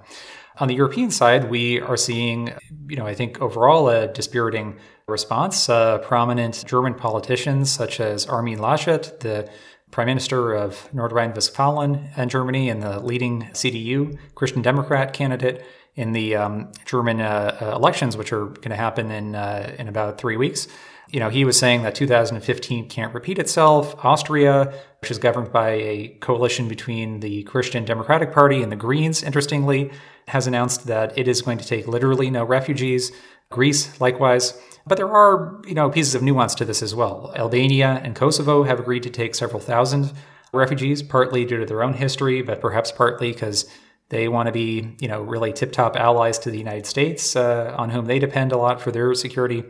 On 0.59 0.69
the 0.69 0.75
European 0.75 1.11
side, 1.11 1.49
we 1.51 1.81
are 1.81 1.97
seeing, 1.97 2.53
you 2.89 2.97
know, 2.97 3.07
I 3.07 3.15
think 3.15 3.41
overall 3.41 3.89
a 3.89 4.07
dispiriting 4.07 4.77
response. 5.09 5.71
Uh, 5.71 5.97
prominent 5.99 6.63
German 6.67 6.95
politicians 6.95 7.71
such 7.71 8.01
as 8.01 8.27
Armin 8.27 8.59
Laschet, 8.59 9.21
the 9.21 9.49
Prime 9.91 10.07
Minister 10.07 10.53
of 10.53 10.93
North 10.93 11.13
Rhine-Westphalia 11.13 12.11
and 12.17 12.31
Germany 12.31 12.69
and 12.69 12.83
the 12.83 13.01
leading 13.01 13.45
CDU 13.55 14.19
Christian 14.35 14.61
Democrat 14.61 15.15
candidate, 15.15 15.65
in 15.97 16.13
the 16.13 16.37
um, 16.37 16.71
German 16.85 17.21
uh, 17.21 17.57
uh, 17.61 17.75
elections, 17.75 18.17
which 18.17 18.33
are 18.33 18.47
going 18.47 18.71
to 18.71 18.77
happen 18.77 19.11
in 19.11 19.35
uh, 19.35 19.75
in 19.79 19.89
about 19.89 20.19
three 20.19 20.37
weeks. 20.37 20.69
You 21.09 21.21
know, 21.21 21.29
he 21.29 21.45
was 21.45 21.59
saying 21.59 21.83
that 21.83 21.95
2015 21.95 22.89
can't 22.89 23.15
repeat 23.15 23.39
itself. 23.39 23.95
Austria, 24.05 24.73
which 25.01 25.11
is 25.11 25.19
governed 25.19 25.53
by 25.53 25.71
a 25.71 26.09
coalition 26.21 26.67
between 26.67 27.21
the 27.21 27.45
Christian 27.45 27.85
Democratic 27.85 28.33
Party 28.33 28.63
and 28.63 28.73
the 28.73 28.77
Greens, 28.77 29.23
interestingly, 29.23 29.93
has 30.29 30.47
announced 30.47 30.87
that 30.87 31.17
it 31.17 31.29
is 31.29 31.43
going 31.43 31.59
to 31.59 31.67
take 31.67 31.87
literally 31.87 32.31
no 32.31 32.45
refugees. 32.45 33.13
Greece, 33.51 34.01
likewise. 34.01 34.61
But 34.87 34.97
there 34.97 35.13
are, 35.13 35.61
you 35.67 35.75
know, 35.75 35.91
pieces 35.91 36.15
of 36.17 36.23
nuance 36.23 36.55
to 36.57 36.65
this 36.65 36.83
as 36.83 36.95
well. 36.95 37.33
Albania 37.37 38.01
and 38.03 38.17
Kosovo 38.17 38.65
have 38.65 38.81
agreed 38.81 39.05
to 39.05 39.11
take 39.11 39.35
several 39.35 39.61
thousand 39.61 40.13
refugees, 40.53 41.03
partly 41.03 41.45
due 41.45 41.59
to 41.59 41.67
their 41.67 41.83
own 41.83 41.95
history, 41.95 42.43
but 42.43 42.61
perhaps 42.61 42.91
partly 42.91 43.33
because 43.33 43.69
they 44.09 44.29
want 44.29 44.47
to 44.47 44.53
be, 44.53 44.97
you 45.01 45.09
know, 45.09 45.23
really 45.23 45.53
tip-top 45.53 45.97
allies 45.97 46.39
to 46.41 46.51
the 46.51 46.59
United 46.59 46.87
States, 46.87 47.35
uh, 47.35 47.75
on 47.77 47.91
whom 47.91 48.07
they 48.07 48.19
depend 48.19 48.53
a 48.53 48.57
lot 48.57 48.81
for 48.81 48.91
their 48.91 49.15
security. 49.15 49.65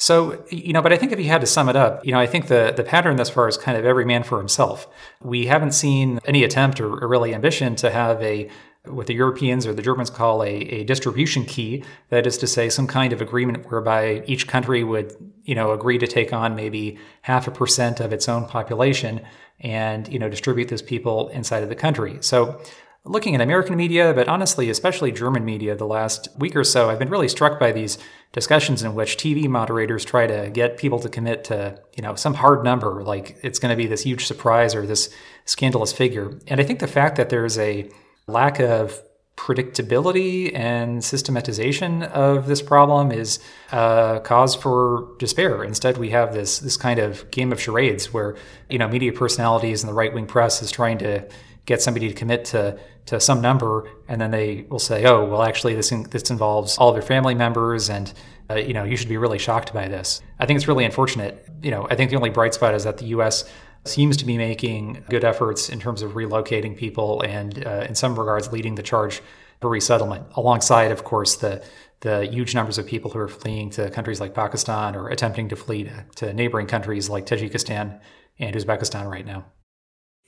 So, 0.00 0.44
you 0.48 0.72
know, 0.72 0.80
but 0.80 0.92
I 0.92 0.96
think 0.96 1.10
if 1.10 1.18
you 1.18 1.26
had 1.26 1.40
to 1.40 1.46
sum 1.46 1.68
it 1.68 1.74
up, 1.74 2.06
you 2.06 2.12
know, 2.12 2.20
I 2.20 2.26
think 2.26 2.46
the, 2.46 2.72
the 2.74 2.84
pattern 2.84 3.16
thus 3.16 3.30
far 3.30 3.48
is 3.48 3.56
kind 3.56 3.76
of 3.76 3.84
every 3.84 4.04
man 4.04 4.22
for 4.22 4.38
himself. 4.38 4.86
We 5.20 5.46
haven't 5.46 5.72
seen 5.72 6.20
any 6.24 6.44
attempt 6.44 6.80
or, 6.80 7.08
really 7.08 7.34
ambition 7.34 7.74
to 7.76 7.90
have 7.90 8.22
a 8.22 8.48
what 8.84 9.08
the 9.08 9.14
Europeans 9.14 9.66
or 9.66 9.74
the 9.74 9.82
Germans 9.82 10.08
call 10.08 10.42
a, 10.42 10.50
a 10.50 10.84
distribution 10.84 11.44
key. 11.44 11.84
That 12.10 12.26
is 12.28 12.38
to 12.38 12.46
say, 12.46 12.68
some 12.70 12.86
kind 12.86 13.12
of 13.12 13.20
agreement 13.20 13.70
whereby 13.70 14.22
each 14.26 14.46
country 14.46 14.84
would, 14.84 15.14
you 15.44 15.56
know, 15.56 15.72
agree 15.72 15.98
to 15.98 16.06
take 16.06 16.32
on 16.32 16.54
maybe 16.54 16.96
half 17.22 17.48
a 17.48 17.50
percent 17.50 17.98
of 17.98 18.12
its 18.12 18.28
own 18.28 18.46
population 18.46 19.20
and, 19.60 20.06
you 20.08 20.18
know, 20.20 20.28
distribute 20.28 20.68
those 20.68 20.80
people 20.80 21.28
inside 21.30 21.64
of 21.64 21.68
the 21.68 21.74
country. 21.74 22.18
So 22.20 22.62
looking 23.08 23.34
at 23.34 23.40
American 23.40 23.76
media, 23.76 24.12
but 24.14 24.28
honestly, 24.28 24.68
especially 24.70 25.10
German 25.10 25.44
media, 25.44 25.74
the 25.74 25.86
last 25.86 26.28
week 26.38 26.54
or 26.54 26.64
so, 26.64 26.90
I've 26.90 26.98
been 26.98 27.08
really 27.08 27.28
struck 27.28 27.58
by 27.58 27.72
these 27.72 27.98
discussions 28.32 28.82
in 28.82 28.94
which 28.94 29.16
TV 29.16 29.48
moderators 29.48 30.04
try 30.04 30.26
to 30.26 30.50
get 30.50 30.76
people 30.76 30.98
to 31.00 31.08
commit 31.08 31.44
to, 31.44 31.80
you 31.96 32.02
know, 32.02 32.14
some 32.14 32.34
hard 32.34 32.62
number, 32.62 33.02
like 33.02 33.38
it's 33.42 33.58
going 33.58 33.70
to 33.70 33.76
be 33.76 33.86
this 33.86 34.02
huge 34.02 34.26
surprise 34.26 34.74
or 34.74 34.86
this 34.86 35.12
scandalous 35.46 35.92
figure. 35.92 36.38
And 36.46 36.60
I 36.60 36.64
think 36.64 36.80
the 36.80 36.86
fact 36.86 37.16
that 37.16 37.30
there's 37.30 37.58
a 37.58 37.90
lack 38.26 38.60
of 38.60 39.02
predictability 39.38 40.52
and 40.52 41.02
systematization 41.02 42.02
of 42.02 42.48
this 42.48 42.60
problem 42.60 43.12
is 43.12 43.38
a 43.70 44.20
cause 44.24 44.56
for 44.56 45.14
despair. 45.18 45.62
Instead, 45.62 45.96
we 45.96 46.10
have 46.10 46.34
this 46.34 46.58
this 46.58 46.76
kind 46.76 46.98
of 46.98 47.30
game 47.30 47.52
of 47.52 47.60
charades 47.60 48.12
where 48.12 48.36
you 48.68 48.78
know 48.78 48.88
media 48.88 49.12
personalities 49.12 49.82
and 49.82 49.88
the 49.88 49.94
right 49.94 50.12
wing 50.12 50.26
press 50.26 50.60
is 50.60 50.72
trying 50.72 50.98
to 50.98 51.24
get 51.68 51.82
somebody 51.82 52.08
to 52.08 52.14
commit 52.14 52.46
to 52.46 52.78
to 53.04 53.20
some 53.20 53.40
number, 53.40 53.88
and 54.08 54.20
then 54.20 54.30
they 54.30 54.66
will 54.70 54.78
say, 54.78 55.04
"Oh, 55.04 55.24
well, 55.26 55.42
actually, 55.42 55.74
this 55.74 55.92
in, 55.92 56.04
this 56.04 56.30
involves 56.30 56.78
all 56.78 56.88
of 56.88 56.96
your 56.96 57.02
family 57.02 57.34
members, 57.34 57.90
and 57.90 58.12
uh, 58.50 58.54
you 58.54 58.72
know, 58.72 58.84
you 58.84 58.96
should 58.96 59.08
be 59.08 59.18
really 59.18 59.38
shocked 59.38 59.72
by 59.74 59.86
this." 59.86 60.22
I 60.40 60.46
think 60.46 60.56
it's 60.56 60.66
really 60.66 60.86
unfortunate. 60.86 61.46
You 61.62 61.70
know, 61.70 61.86
I 61.90 61.94
think 61.94 62.10
the 62.10 62.16
only 62.16 62.30
bright 62.30 62.54
spot 62.54 62.74
is 62.74 62.84
that 62.84 62.96
the 62.98 63.06
U.S. 63.16 63.44
seems 63.84 64.16
to 64.16 64.24
be 64.24 64.38
making 64.38 65.04
good 65.10 65.24
efforts 65.24 65.68
in 65.68 65.78
terms 65.78 66.00
of 66.00 66.12
relocating 66.12 66.74
people, 66.74 67.20
and 67.22 67.66
uh, 67.66 67.84
in 67.86 67.94
some 67.94 68.18
regards, 68.18 68.50
leading 68.50 68.74
the 68.74 68.82
charge 68.82 69.20
for 69.60 69.68
resettlement, 69.68 70.24
alongside, 70.36 70.90
of 70.90 71.04
course, 71.04 71.36
the 71.36 71.62
the 72.00 72.26
huge 72.26 72.54
numbers 72.54 72.78
of 72.78 72.86
people 72.86 73.10
who 73.10 73.18
are 73.18 73.28
fleeing 73.28 73.68
to 73.70 73.90
countries 73.90 74.20
like 74.20 74.32
Pakistan 74.32 74.96
or 74.96 75.08
attempting 75.08 75.48
to 75.50 75.56
flee 75.56 75.84
to, 75.84 76.04
to 76.16 76.32
neighboring 76.32 76.66
countries 76.66 77.10
like 77.10 77.26
Tajikistan 77.26 78.00
and 78.38 78.56
Uzbekistan 78.56 79.10
right 79.10 79.26
now. 79.26 79.44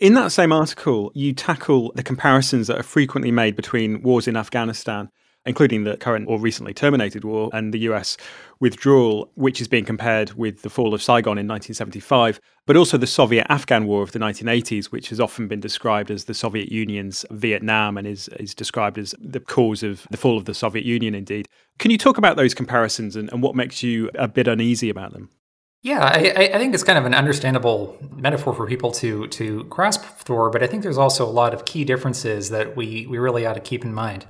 In 0.00 0.14
that 0.14 0.32
same 0.32 0.50
article, 0.50 1.12
you 1.14 1.34
tackle 1.34 1.92
the 1.94 2.02
comparisons 2.02 2.68
that 2.68 2.78
are 2.78 2.82
frequently 2.82 3.30
made 3.30 3.54
between 3.54 4.00
wars 4.00 4.26
in 4.26 4.34
Afghanistan, 4.34 5.10
including 5.44 5.84
the 5.84 5.98
current 5.98 6.26
or 6.26 6.40
recently 6.40 6.72
terminated 6.72 7.22
war, 7.22 7.50
and 7.52 7.74
the 7.74 7.80
US 7.80 8.16
withdrawal, 8.60 9.30
which 9.34 9.60
is 9.60 9.68
being 9.68 9.84
compared 9.84 10.32
with 10.32 10.62
the 10.62 10.70
fall 10.70 10.94
of 10.94 11.02
Saigon 11.02 11.36
in 11.36 11.46
1975, 11.46 12.40
but 12.64 12.78
also 12.78 12.96
the 12.96 13.06
Soviet 13.06 13.46
Afghan 13.50 13.84
War 13.84 14.02
of 14.02 14.12
the 14.12 14.18
1980s, 14.18 14.86
which 14.86 15.10
has 15.10 15.20
often 15.20 15.48
been 15.48 15.60
described 15.60 16.10
as 16.10 16.24
the 16.24 16.32
Soviet 16.32 16.72
Union's 16.72 17.26
Vietnam 17.30 17.98
and 17.98 18.06
is, 18.06 18.28
is 18.38 18.54
described 18.54 18.96
as 18.96 19.14
the 19.20 19.40
cause 19.40 19.82
of 19.82 20.06
the 20.10 20.16
fall 20.16 20.38
of 20.38 20.46
the 20.46 20.54
Soviet 20.54 20.86
Union, 20.86 21.14
indeed. 21.14 21.46
Can 21.78 21.90
you 21.90 21.98
talk 21.98 22.16
about 22.16 22.38
those 22.38 22.54
comparisons 22.54 23.16
and, 23.16 23.30
and 23.32 23.42
what 23.42 23.54
makes 23.54 23.82
you 23.82 24.08
a 24.14 24.28
bit 24.28 24.48
uneasy 24.48 24.88
about 24.88 25.12
them? 25.12 25.28
Yeah, 25.82 26.04
I, 26.04 26.50
I, 26.52 26.58
think 26.58 26.74
it's 26.74 26.84
kind 26.84 26.98
of 26.98 27.06
an 27.06 27.14
understandable 27.14 27.96
metaphor 28.14 28.52
for 28.52 28.66
people 28.66 28.92
to 28.92 29.26
to 29.28 29.64
grasp 29.64 30.02
for, 30.02 30.50
but 30.50 30.62
I 30.62 30.66
think 30.66 30.82
there's 30.82 30.98
also 30.98 31.26
a 31.26 31.30
lot 31.30 31.54
of 31.54 31.64
key 31.64 31.84
differences 31.84 32.50
that 32.50 32.76
we 32.76 33.06
we 33.06 33.16
really 33.16 33.46
ought 33.46 33.54
to 33.54 33.60
keep 33.60 33.82
in 33.82 33.94
mind. 33.94 34.26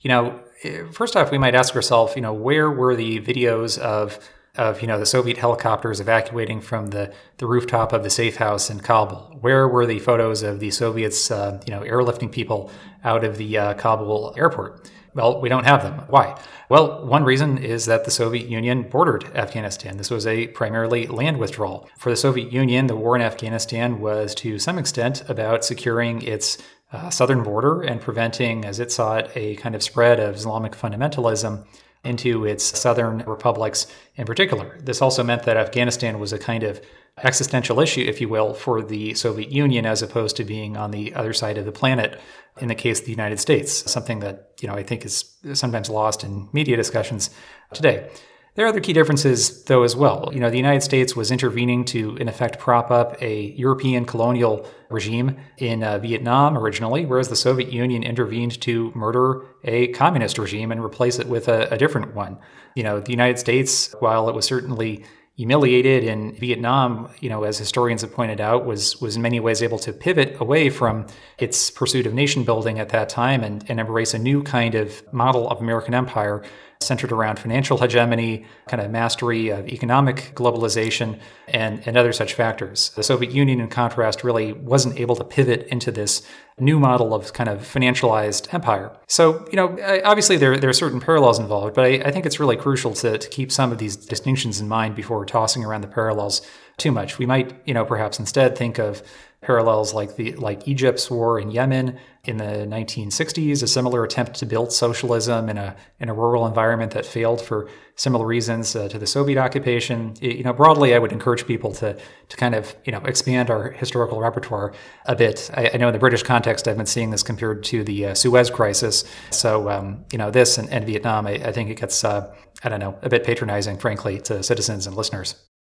You 0.00 0.08
know, 0.08 0.40
eh, 0.64 0.82
first 0.90 1.14
off, 1.14 1.30
we 1.30 1.38
might 1.38 1.54
ask 1.54 1.76
ourselves, 1.76 2.16
you 2.16 2.22
know, 2.22 2.32
where 2.32 2.68
were 2.68 2.96
the 2.96 3.20
videos 3.20 3.78
of 3.78 4.18
of 4.56 4.80
you 4.80 4.88
know 4.88 4.98
the 4.98 5.06
Soviet 5.06 5.36
helicopters 5.36 6.00
evacuating 6.00 6.60
from 6.60 6.88
the 6.88 7.14
the 7.36 7.46
rooftop 7.46 7.92
of 7.92 8.02
the 8.02 8.10
safe 8.10 8.36
house 8.38 8.68
in 8.68 8.80
Kabul? 8.80 9.38
Where 9.40 9.68
were 9.68 9.86
the 9.86 10.00
photos 10.00 10.42
of 10.42 10.58
the 10.58 10.72
Soviets, 10.72 11.30
uh, 11.30 11.62
you 11.64 11.72
know, 11.72 11.82
airlifting 11.82 12.32
people 12.32 12.72
out 13.04 13.22
of 13.22 13.36
the 13.36 13.56
uh, 13.56 13.74
Kabul 13.74 14.34
airport? 14.36 14.90
Well, 15.18 15.40
we 15.40 15.48
don't 15.48 15.64
have 15.64 15.82
them. 15.82 15.94
Why? 16.06 16.40
Well, 16.68 17.04
one 17.04 17.24
reason 17.24 17.58
is 17.58 17.86
that 17.86 18.04
the 18.04 18.10
Soviet 18.12 18.46
Union 18.46 18.84
bordered 18.84 19.24
Afghanistan. 19.34 19.96
This 19.96 20.12
was 20.12 20.28
a 20.28 20.46
primarily 20.46 21.08
land 21.08 21.38
withdrawal. 21.38 21.88
For 21.98 22.10
the 22.10 22.16
Soviet 22.16 22.52
Union, 22.52 22.86
the 22.86 22.94
war 22.94 23.16
in 23.16 23.22
Afghanistan 23.22 23.98
was 23.98 24.32
to 24.36 24.60
some 24.60 24.78
extent 24.78 25.28
about 25.28 25.64
securing 25.64 26.22
its 26.22 26.56
uh, 26.92 27.10
southern 27.10 27.42
border 27.42 27.82
and 27.82 28.00
preventing, 28.00 28.64
as 28.64 28.78
it 28.78 28.92
saw 28.92 29.16
it, 29.16 29.32
a 29.34 29.56
kind 29.56 29.74
of 29.74 29.82
spread 29.82 30.20
of 30.20 30.36
Islamic 30.36 30.70
fundamentalism 30.70 31.66
into 32.04 32.46
its 32.46 32.78
southern 32.78 33.24
republics 33.26 33.88
in 34.14 34.24
particular. 34.24 34.78
This 34.80 35.02
also 35.02 35.24
meant 35.24 35.42
that 35.42 35.56
Afghanistan 35.56 36.20
was 36.20 36.32
a 36.32 36.38
kind 36.38 36.62
of 36.62 36.80
existential 37.22 37.80
issue, 37.80 38.02
if 38.02 38.20
you 38.20 38.28
will, 38.28 38.54
for 38.54 38.82
the 38.82 39.14
Soviet 39.14 39.50
Union 39.50 39.86
as 39.86 40.02
opposed 40.02 40.36
to 40.36 40.44
being 40.44 40.76
on 40.76 40.90
the 40.90 41.14
other 41.14 41.32
side 41.32 41.58
of 41.58 41.64
the 41.64 41.72
planet 41.72 42.20
in 42.60 42.68
the 42.68 42.74
case 42.74 43.00
of 43.00 43.06
the 43.06 43.12
United 43.12 43.38
States, 43.38 43.90
something 43.90 44.20
that, 44.20 44.52
you 44.60 44.68
know, 44.68 44.74
I 44.74 44.82
think 44.82 45.04
is 45.04 45.36
sometimes 45.54 45.88
lost 45.88 46.24
in 46.24 46.48
media 46.52 46.76
discussions 46.76 47.30
today. 47.72 48.10
There 48.54 48.66
are 48.66 48.70
other 48.70 48.80
key 48.80 48.92
differences, 48.92 49.62
though, 49.64 49.84
as 49.84 49.94
well. 49.94 50.30
You 50.32 50.40
know, 50.40 50.50
the 50.50 50.56
United 50.56 50.82
States 50.82 51.14
was 51.14 51.30
intervening 51.30 51.84
to, 51.86 52.16
in 52.16 52.26
effect, 52.26 52.58
prop 52.58 52.90
up 52.90 53.22
a 53.22 53.52
European 53.56 54.04
colonial 54.04 54.66
regime 54.90 55.36
in 55.58 55.84
uh, 55.84 55.98
Vietnam 55.98 56.58
originally, 56.58 57.06
whereas 57.06 57.28
the 57.28 57.36
Soviet 57.36 57.72
Union 57.72 58.02
intervened 58.02 58.60
to 58.62 58.90
murder 58.96 59.46
a 59.62 59.86
communist 59.88 60.38
regime 60.38 60.72
and 60.72 60.82
replace 60.82 61.20
it 61.20 61.28
with 61.28 61.46
a, 61.46 61.72
a 61.72 61.78
different 61.78 62.16
one. 62.16 62.36
You 62.74 62.82
know, 62.82 62.98
the 62.98 63.12
United 63.12 63.38
States, 63.38 63.94
while 64.00 64.28
it 64.28 64.34
was 64.34 64.46
certainly 64.46 65.04
humiliated 65.38 66.02
in 66.02 66.32
Vietnam, 66.34 67.08
you 67.20 67.28
know, 67.28 67.44
as 67.44 67.56
historians 67.56 68.02
have 68.02 68.12
pointed 68.12 68.40
out, 68.40 68.66
was 68.66 69.00
was 69.00 69.14
in 69.14 69.22
many 69.22 69.38
ways 69.38 69.62
able 69.62 69.78
to 69.78 69.92
pivot 69.92 70.36
away 70.40 70.68
from 70.68 71.06
its 71.38 71.70
pursuit 71.70 72.06
of 72.06 72.12
nation 72.12 72.42
building 72.42 72.80
at 72.80 72.88
that 72.88 73.08
time 73.08 73.44
and, 73.44 73.64
and 73.68 73.78
embrace 73.78 74.12
a 74.14 74.18
new 74.18 74.42
kind 74.42 74.74
of 74.74 75.00
model 75.12 75.48
of 75.48 75.60
American 75.60 75.94
empire 75.94 76.42
centered 76.80 77.12
around 77.12 77.38
financial 77.38 77.78
hegemony, 77.78 78.46
kind 78.68 78.80
of 78.80 78.90
mastery 78.90 79.48
of 79.48 79.68
economic 79.68 80.32
globalization, 80.34 81.18
and, 81.48 81.82
and 81.86 81.96
other 81.96 82.12
such 82.12 82.34
factors. 82.34 82.90
The 82.90 83.02
Soviet 83.02 83.32
Union, 83.32 83.60
in 83.60 83.68
contrast, 83.68 84.22
really 84.22 84.52
wasn't 84.52 84.98
able 84.98 85.16
to 85.16 85.24
pivot 85.24 85.66
into 85.68 85.90
this 85.90 86.26
new 86.60 86.78
model 86.78 87.14
of 87.14 87.32
kind 87.32 87.48
of 87.48 87.60
financialized 87.60 88.52
empire. 88.52 88.96
So, 89.06 89.46
you 89.50 89.56
know, 89.56 89.76
obviously 90.04 90.36
there, 90.36 90.56
there 90.56 90.70
are 90.70 90.74
certain 90.74 91.00
parallels 91.00 91.38
involved, 91.38 91.74
but 91.74 91.84
I, 91.84 91.88
I 92.04 92.10
think 92.10 92.26
it's 92.26 92.40
really 92.40 92.56
crucial 92.56 92.94
to, 92.94 93.18
to 93.18 93.28
keep 93.28 93.52
some 93.52 93.72
of 93.72 93.78
these 93.78 93.96
distinctions 93.96 94.60
in 94.60 94.68
mind 94.68 94.94
before 94.94 95.24
tossing 95.24 95.64
around 95.64 95.82
the 95.82 95.88
parallels 95.88 96.42
too 96.76 96.92
much. 96.92 97.18
We 97.18 97.26
might, 97.26 97.60
you 97.64 97.74
know, 97.74 97.84
perhaps 97.84 98.18
instead 98.18 98.56
think 98.56 98.78
of 98.78 99.02
parallels 99.40 99.94
like 99.94 100.16
the 100.16 100.32
like 100.32 100.66
Egypt's 100.66 101.10
war 101.10 101.38
in 101.38 101.50
Yemen 101.50 101.98
in 102.28 102.36
the 102.36 102.66
1960s, 102.68 103.62
a 103.62 103.66
similar 103.66 104.04
attempt 104.04 104.34
to 104.34 104.46
build 104.46 104.70
socialism 104.70 105.48
in 105.48 105.56
a 105.56 105.74
in 105.98 106.10
a 106.10 106.14
rural 106.14 106.46
environment 106.46 106.92
that 106.92 107.06
failed 107.06 107.40
for 107.40 107.68
similar 107.96 108.26
reasons 108.26 108.76
uh, 108.76 108.86
to 108.88 108.98
the 108.98 109.06
Soviet 109.06 109.38
occupation. 109.38 110.14
you 110.20 110.44
know, 110.44 110.52
broadly, 110.52 110.94
I 110.94 110.98
would 110.98 111.10
encourage 111.10 111.46
people 111.46 111.72
to 111.74 111.98
to 112.28 112.36
kind 112.36 112.54
of 112.54 112.76
you 112.84 112.92
know 112.92 113.00
expand 113.06 113.50
our 113.50 113.70
historical 113.70 114.20
repertoire 114.20 114.74
a 115.06 115.16
bit. 115.16 115.50
I, 115.54 115.70
I 115.72 115.76
know 115.78 115.88
in 115.88 115.94
the 115.94 115.98
British 115.98 116.22
context, 116.22 116.68
I've 116.68 116.76
been 116.76 116.86
seeing 116.86 117.10
this 117.10 117.22
compared 117.22 117.64
to 117.64 117.82
the 117.82 118.06
uh, 118.06 118.14
Suez 118.14 118.50
Crisis. 118.50 119.04
So 119.30 119.70
um, 119.70 120.04
you 120.12 120.18
know, 120.18 120.30
this 120.30 120.58
and, 120.58 120.68
and 120.68 120.84
Vietnam, 120.84 121.26
I, 121.26 121.32
I, 121.32 121.52
think 121.52 121.70
it 121.70 121.80
gets 121.80 122.04
uh, 122.04 122.32
I 122.62 122.68
don't 122.68 122.80
know 122.80 122.98
a 123.00 123.08
bit 123.08 123.24
patronizing, 123.24 123.78
frankly, 123.78 124.20
to 124.22 124.42
citizens 124.42 124.86
and 124.86 124.94
listeners. 124.94 125.34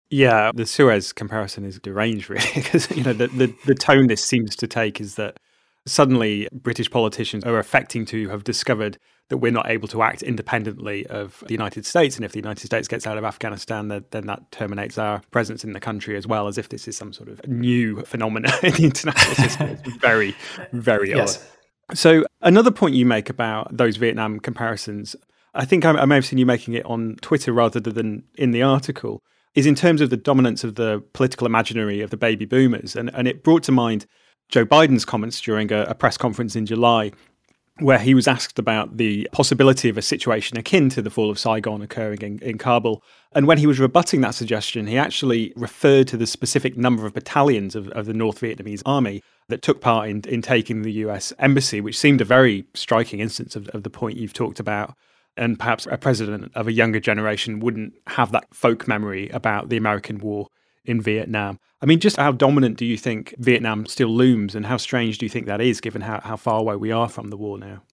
Yeah, 0.10 0.52
the 0.56 0.66
Suez 0.66 1.14
comparison 1.14 1.64
is 1.64 1.80
deranged, 1.80 2.28
really, 2.32 2.50
because 2.56 2.90
you 2.90 3.04
know 3.04 3.14
the, 3.14 3.28
the, 3.28 3.54
the 3.68 3.76
tone 3.76 4.08
this 4.08 4.24
seems 4.24 4.56
to 4.56 4.68
take 4.68 5.00
is 5.00 5.14
that 5.16 5.38
suddenly 5.86 6.48
British 6.52 6.90
politicians 6.90 7.44
are 7.44 7.58
affecting 7.58 8.06
to 8.06 8.30
have 8.30 8.44
discovered 8.44 8.98
that 9.30 9.38
we're 9.38 9.52
not 9.52 9.70
able 9.70 9.88
to 9.88 10.02
act 10.02 10.24
independently 10.24 11.06
of 11.08 11.44
the 11.48 11.54
United 11.54 11.86
States, 11.86 12.16
and 12.16 12.26
if 12.26 12.32
the 12.32 12.40
United 12.40 12.66
States 12.66 12.88
gets 12.88 13.06
out 13.06 13.18
of 13.18 13.24
Afghanistan, 13.24 13.88
then, 13.88 14.04
then 14.10 14.26
that 14.26 14.52
terminates 14.52 14.98
our 14.98 15.22
presence 15.32 15.64
in 15.64 15.74
the 15.74 15.80
country 15.80 16.18
as 16.18 16.26
well, 16.26 16.48
as 16.48 16.58
if 16.58 16.70
this 16.70 16.88
is 16.88 16.98
some 16.98 17.14
sort 17.14 17.30
of 17.30 17.48
new 17.48 18.02
phenomenon 18.02 18.52
in 18.64 18.74
the 18.74 18.86
international 18.86 19.36
system. 19.36 19.70
It's 19.70 19.98
very, 19.98 20.36
very 20.74 21.10
yes. 21.10 21.38
odd. 21.90 21.98
So 21.98 22.26
another 22.42 22.72
point 22.72 22.96
you 22.96 23.06
make 23.06 23.30
about 23.30 23.76
those 23.76 23.98
Vietnam 23.98 24.40
comparisons, 24.40 25.16
I 25.54 25.66
think 25.66 25.86
I, 25.86 25.92
I 25.92 26.06
may 26.06 26.16
have 26.16 26.26
seen 26.26 26.40
you 26.40 26.46
making 26.46 26.74
it 26.74 26.86
on 26.86 27.18
Twitter 27.22 27.54
rather 27.54 27.80
than 27.80 28.24
in 28.36 28.52
the 28.52 28.64
article 28.64 29.22
is 29.56 29.66
in 29.66 29.76
terms 29.76 30.02
of 30.02 30.10
the 30.10 30.18
dominance 30.18 30.64
of 30.64 30.76
the 30.76 31.04
political 31.14 31.48
imaginary 31.48 32.02
of 32.02 32.12
the 32.12 32.18
baby 32.18 32.46
boomers. 32.46 32.96
And, 32.96 33.10
and 33.14 33.28
it 33.28 33.44
brought 33.44 33.64
to 33.64 33.72
mind 33.72 34.06
Joe 34.50 34.66
Biden's 34.66 35.06
comments 35.06 35.40
during 35.40 35.72
a, 35.72 35.84
a 35.84 35.96
press 35.96 36.18
conference 36.18 36.56
in 36.56 36.66
July, 36.66 37.12
where 37.78 38.00
he 38.00 38.14
was 38.14 38.28
asked 38.28 38.60
about 38.60 38.98
the 38.98 39.30
possibility 39.32 39.88
of 39.90 39.98
a 39.98 40.02
situation 40.02 40.58
akin 40.58 40.90
to 40.90 41.02
the 41.02 41.10
fall 41.10 41.30
of 41.30 41.40
Saigon 41.40 41.82
occurring 41.82 42.22
in, 42.22 42.40
in 42.40 42.58
Kabul. 42.58 43.02
And 43.32 43.48
when 43.48 43.58
he 43.58 43.68
was 43.68 43.80
rebutting 43.80 44.22
that 44.22 44.36
suggestion, 44.36 44.88
he 44.88 44.98
actually 44.98 45.54
referred 45.56 46.08
to 46.10 46.18
the 46.18 46.28
specific 46.28 46.76
number 46.78 47.06
of 47.06 47.14
battalions 47.14 47.76
of, 47.76 47.88
of 47.90 48.06
the 48.06 48.14
North 48.14 48.42
Vietnamese 48.42 48.82
army 48.86 49.22
that 49.48 49.62
took 49.62 49.80
part 49.80 50.10
in, 50.10 50.22
in 50.28 50.42
taking 50.42 50.82
the 50.82 50.92
US 50.94 51.32
embassy, 51.40 51.80
which 51.80 51.98
seemed 51.98 52.20
a 52.20 52.26
very 52.26 52.66
striking 52.74 53.20
instance 53.20 53.56
of, 53.56 53.70
of 53.70 53.84
the 53.84 53.90
point 53.90 54.18
you've 54.18 54.34
talked 54.34 54.60
about 54.60 54.96
and 55.38 55.58
perhaps 55.58 55.88
a 55.90 55.98
president 55.98 56.52
of 56.54 56.68
a 56.68 56.74
younger 56.74 57.00
generation 57.00 57.62
wouldn't 57.62 57.94
have 58.08 58.32
that 58.32 58.54
folk 58.54 58.88
memory 58.88 59.30
about 59.30 59.70
the 59.70 59.78
American 59.78 60.18
war 60.20 60.48
in 60.86 61.02
Vietnam. 61.02 61.60
I 61.82 61.86
mean, 61.86 62.00
just 62.00 62.18
how 62.18 62.32
dominant 62.32 62.78
do 62.78 62.86
you 62.86 62.98
think 62.98 63.34
Vietnam 63.38 63.86
still 63.86 64.10
looms, 64.10 64.56
and 64.56 64.66
how 64.66 64.78
strange 64.78 65.18
do 65.18 65.26
you 65.26 65.30
think 65.30 65.46
that 65.46 65.62
is, 65.62 65.82
given 65.82 66.02
how, 66.02 66.20
how 66.22 66.36
far 66.36 66.60
away 66.60 66.76
we 66.76 66.92
are 66.92 67.10
from 67.10 67.30
the 67.30 67.38
war 67.38 67.58
now? 67.58 67.84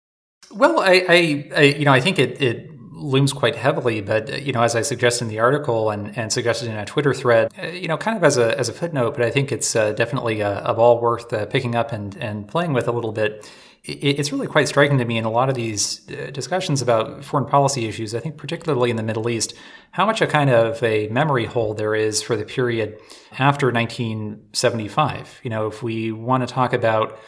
Well, 0.51 0.81
I, 0.81 1.05
I, 1.09 1.51
I 1.57 1.63
you 1.63 1.85
know, 1.85 1.93
I 1.93 2.01
think 2.01 2.19
it, 2.19 2.41
it 2.41 2.71
looms 2.97 3.33
quite 3.33 3.55
heavily. 3.55 4.01
But 4.01 4.43
you 4.43 4.53
know, 4.53 4.63
as 4.63 4.75
I 4.75 4.83
suggest 4.83 5.23
in 5.23 5.29
the 5.29 5.39
article 5.39 5.91
and, 5.91 6.17
and 6.17 6.33
suggested 6.33 6.69
in 6.69 6.77
a 6.77 6.85
Twitter 6.85 7.15
thread, 7.15 7.53
uh, 7.63 7.67
you 7.69 7.89
know, 7.89 7.97
kind 7.97 8.17
of 8.17 8.25
as 8.25 8.39
a 8.39 8.59
as 8.59 8.69
a 8.69 8.73
footnote, 8.73 9.15
but 9.15 9.23
I 9.23 9.31
think 9.31 9.53
it's 9.53 9.77
uh, 9.77 9.93
definitely 9.93 10.41
a, 10.41 10.63
a, 10.65 10.75
ball 10.75 11.01
worth 11.01 11.33
uh, 11.33 11.47
picking 11.47 11.75
up 11.75 11.93
and 11.93 12.17
and 12.17 12.49
playing 12.49 12.73
with 12.73 12.89
a 12.89 12.93
little 12.93 13.13
bit. 13.13 13.51
It's 13.87 14.33
really 14.33 14.49
quite 14.49 14.67
striking 14.67 14.99
to 14.99 15.05
me 15.05 15.17
in 15.17 15.25
a 15.25 15.31
lot 15.31 15.49
of 15.49 15.55
these 15.55 16.09
uh, 16.11 16.31
discussions 16.31 16.83
about 16.83 17.25
foreign 17.25 17.47
policy 17.47 17.87
issues. 17.87 18.15
I 18.15 18.21
think 18.21 18.37
particularly 18.37 18.91
in 18.91 18.97
the 18.97 19.03
Middle 19.03 19.29
East, 19.29 19.55
how 19.93 20.05
much 20.05 20.21
a 20.21 20.27
kind 20.27 20.51
of 20.51 20.83
a 20.83 21.09
memory 21.09 21.45
hole 21.45 21.73
there 21.73 21.95
is 21.95 22.21
for 22.21 22.37
the 22.37 22.45
period 22.45 22.99
after 23.39 23.71
1975. 23.71 25.41
You 25.45 25.51
know, 25.51 25.69
if 25.69 25.83
we 25.83 26.11
want 26.11 26.47
to 26.47 26.53
talk 26.53 26.73
about 26.73 27.19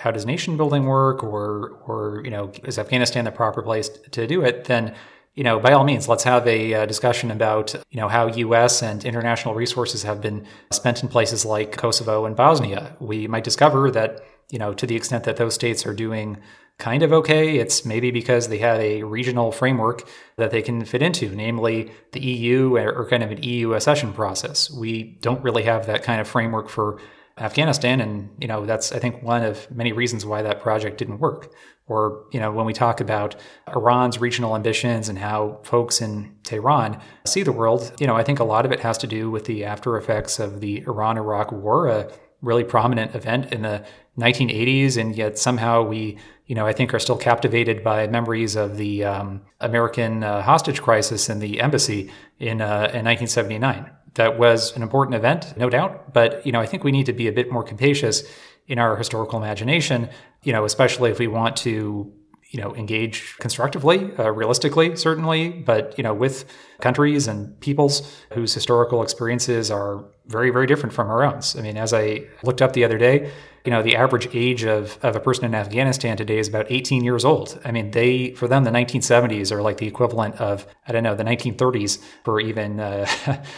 how 0.00 0.10
does 0.10 0.26
nation 0.26 0.56
building 0.56 0.84
work 0.84 1.24
or 1.24 1.80
or 1.86 2.22
you 2.24 2.30
know 2.30 2.52
is 2.64 2.78
Afghanistan 2.78 3.24
the 3.24 3.32
proper 3.32 3.62
place 3.62 3.88
to 3.88 4.26
do 4.28 4.42
it 4.42 4.64
then 4.66 4.94
you 5.34 5.42
know 5.42 5.58
by 5.58 5.72
all 5.72 5.82
means 5.82 6.08
let's 6.08 6.22
have 6.24 6.46
a, 6.46 6.74
uh, 6.74 6.86
discussion 6.86 7.32
about 7.32 7.74
you 7.90 8.00
know 8.00 8.06
how 8.06 8.28
US 8.28 8.80
and 8.82 9.04
international 9.04 9.54
resources 9.54 10.04
have 10.04 10.20
been 10.20 10.46
spent 10.70 11.02
in 11.02 11.08
places 11.08 11.44
like 11.44 11.76
Kosovo 11.76 12.26
and 12.26 12.36
Bosnia 12.36 12.96
we 13.00 13.26
might 13.26 13.42
discover 13.42 13.90
that 13.90 14.24
you 14.52 14.58
know 14.58 14.72
to 14.72 14.86
the 14.86 14.94
extent 14.94 15.24
that 15.24 15.36
those 15.36 15.54
states 15.54 15.84
are 15.84 15.94
doing 15.94 16.38
kind 16.78 17.02
of 17.02 17.12
okay 17.12 17.58
it's 17.58 17.84
maybe 17.84 18.10
because 18.10 18.48
they 18.48 18.58
have 18.58 18.78
a 18.78 19.02
regional 19.02 19.50
framework 19.50 20.08
that 20.36 20.52
they 20.52 20.62
can 20.62 20.84
fit 20.84 21.02
into 21.02 21.28
namely 21.34 21.90
the 22.12 22.20
EU 22.20 22.76
or, 22.76 23.08
kind 23.08 23.24
of 23.24 23.32
an 23.32 23.42
EU 23.42 23.74
accession 23.74 24.12
process 24.12 24.70
we 24.70 25.18
don't 25.20 25.42
really 25.42 25.64
have 25.64 25.86
that 25.86 26.04
kind 26.04 26.20
of 26.20 26.28
framework 26.28 26.68
for 26.68 27.00
Afghanistan. 27.38 28.00
And, 28.00 28.30
you 28.40 28.46
know, 28.46 28.66
that's, 28.66 28.92
I 28.92 28.98
think, 28.98 29.22
one 29.22 29.42
of 29.42 29.70
many 29.70 29.92
reasons 29.92 30.26
why 30.26 30.42
that 30.42 30.60
project 30.60 30.98
didn't 30.98 31.18
work. 31.18 31.52
Or, 31.86 32.24
you 32.32 32.40
know, 32.40 32.52
when 32.52 32.64
we 32.64 32.72
talk 32.72 33.00
about 33.00 33.34
Iran's 33.74 34.20
regional 34.20 34.54
ambitions 34.54 35.08
and 35.08 35.18
how 35.18 35.60
folks 35.62 36.00
in 36.00 36.34
Tehran 36.44 37.00
see 37.26 37.42
the 37.42 37.52
world, 37.52 37.92
you 37.98 38.06
know, 38.06 38.16
I 38.16 38.22
think 38.22 38.38
a 38.38 38.44
lot 38.44 38.64
of 38.64 38.72
it 38.72 38.80
has 38.80 38.98
to 38.98 39.06
do 39.06 39.30
with 39.30 39.46
the 39.46 39.64
after 39.64 39.96
effects 39.96 40.38
of 40.38 40.60
the 40.60 40.78
Iran 40.86 41.16
Iraq 41.18 41.52
War, 41.52 41.88
a 41.88 42.10
really 42.40 42.64
prominent 42.64 43.14
event 43.14 43.52
in 43.52 43.62
the 43.62 43.84
1980s. 44.18 44.96
And 44.96 45.16
yet 45.16 45.38
somehow 45.38 45.82
we, 45.82 46.18
you 46.46 46.54
know, 46.54 46.66
I 46.66 46.72
think 46.72 46.92
are 46.92 46.98
still 46.98 47.16
captivated 47.16 47.82
by 47.82 48.06
memories 48.06 48.56
of 48.56 48.76
the 48.76 49.04
um, 49.04 49.42
American 49.60 50.22
uh, 50.22 50.42
hostage 50.42 50.82
crisis 50.82 51.28
in 51.28 51.38
the 51.38 51.60
embassy 51.60 52.10
in, 52.38 52.60
uh, 52.60 52.90
in 52.92 53.04
1979 53.04 53.90
that 54.14 54.38
was 54.38 54.74
an 54.76 54.82
important 54.82 55.14
event, 55.14 55.54
no 55.56 55.70
doubt. 55.70 56.12
But 56.12 56.44
you 56.44 56.52
know, 56.52 56.60
I 56.60 56.66
think 56.66 56.84
we 56.84 56.92
need 56.92 57.06
to 57.06 57.12
be 57.12 57.28
a 57.28 57.32
bit 57.32 57.50
more 57.50 57.62
capacious 57.62 58.22
in 58.66 58.78
our 58.78 58.96
historical 58.96 59.38
imagination. 59.38 60.08
You 60.42 60.52
know, 60.52 60.64
especially 60.64 61.10
if 61.10 61.18
we 61.18 61.28
want 61.28 61.56
to 61.58 62.12
you 62.50 62.60
know 62.60 62.74
engage 62.74 63.36
constructively, 63.38 64.12
uh, 64.18 64.30
realistically, 64.30 64.96
certainly, 64.96 65.48
but 65.48 65.96
you 65.96 66.04
know, 66.04 66.14
with 66.14 66.44
countries 66.80 67.26
and 67.26 67.58
peoples 67.60 68.14
whose 68.32 68.52
historical 68.52 69.02
experiences 69.02 69.70
are 69.70 70.04
very, 70.26 70.50
very 70.50 70.66
different 70.66 70.92
from 70.92 71.10
our 71.10 71.24
own. 71.24 71.40
I 71.56 71.62
mean, 71.62 71.76
as 71.76 71.92
I 71.92 72.24
looked 72.42 72.62
up 72.62 72.72
the 72.72 72.84
other 72.84 72.98
day, 72.98 73.32
you 73.64 73.70
know, 73.70 73.82
the 73.82 73.94
average 73.94 74.28
age 74.34 74.64
of, 74.64 74.98
of 75.02 75.14
a 75.14 75.20
person 75.20 75.44
in 75.44 75.54
Afghanistan 75.54 76.16
today 76.16 76.38
is 76.38 76.48
about 76.48 76.66
18 76.68 77.04
years 77.04 77.24
old. 77.24 77.60
I 77.64 77.70
mean, 77.70 77.92
they, 77.92 78.32
for 78.32 78.48
them, 78.48 78.64
the 78.64 78.70
1970s 78.70 79.52
are 79.52 79.62
like 79.62 79.76
the 79.76 79.86
equivalent 79.86 80.34
of, 80.40 80.66
I 80.88 80.92
don't 80.92 81.04
know, 81.04 81.14
the 81.14 81.22
1930s 81.22 82.02
for 82.24 82.40
even, 82.40 82.80
uh, 82.80 83.06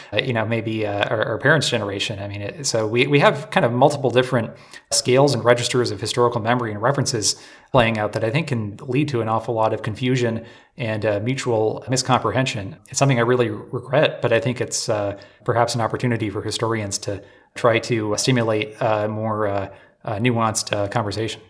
you 0.23 0.35
know, 0.35 0.45
maybe 0.45 0.87
uh, 0.87 1.09
our, 1.09 1.25
our, 1.25 1.39
parents' 1.39 1.71
generation. 1.71 2.19
I 2.19 2.29
mean, 2.29 2.43
it, 2.43 2.67
so 2.67 2.87
we, 2.87 3.07
we 3.07 3.19
have 3.21 3.49
kind 3.51 3.65
of 3.65 3.73
multiple 3.73 4.11
different 4.11 4.51
scales 4.91 5.35
and 5.35 5.43
registers 5.43 5.91
of 5.91 6.03
historical 6.03 6.41
memory 6.41 6.71
and 6.71 6.83
references 6.83 7.43
playing 7.73 7.99
out 7.99 8.13
that 8.13 8.25
I 8.25 8.31
think 8.31 8.49
can 8.49 8.77
lead 8.83 9.09
to 9.09 9.23
an 9.23 9.29
awful 9.29 9.55
lot 9.55 9.73
of 9.73 9.83
confusion 9.83 10.45
and 10.77 11.07
uh, 11.07 11.21
mutual 11.21 11.85
miscomprehension. 11.89 12.77
It's 12.89 12.99
something 12.99 13.19
I 13.19 13.23
really 13.23 13.51
regret, 13.51 14.21
but 14.21 14.33
I 14.33 14.41
think 14.41 14.61
it's 14.61 14.89
uh, 14.89 15.19
perhaps 15.45 15.75
an 15.75 15.81
opportunity 15.81 16.31
for 16.31 16.43
historians 16.43 16.99
to 16.99 17.23
try 17.55 17.79
to 17.81 18.15
stimulate 18.17 18.81
uh, 18.83 19.09
more 19.09 19.47
uh, 19.47 19.75
uh, 20.05 20.17
nuanced 20.17 20.73
uh, 20.73 20.89
conversation. 20.89 21.41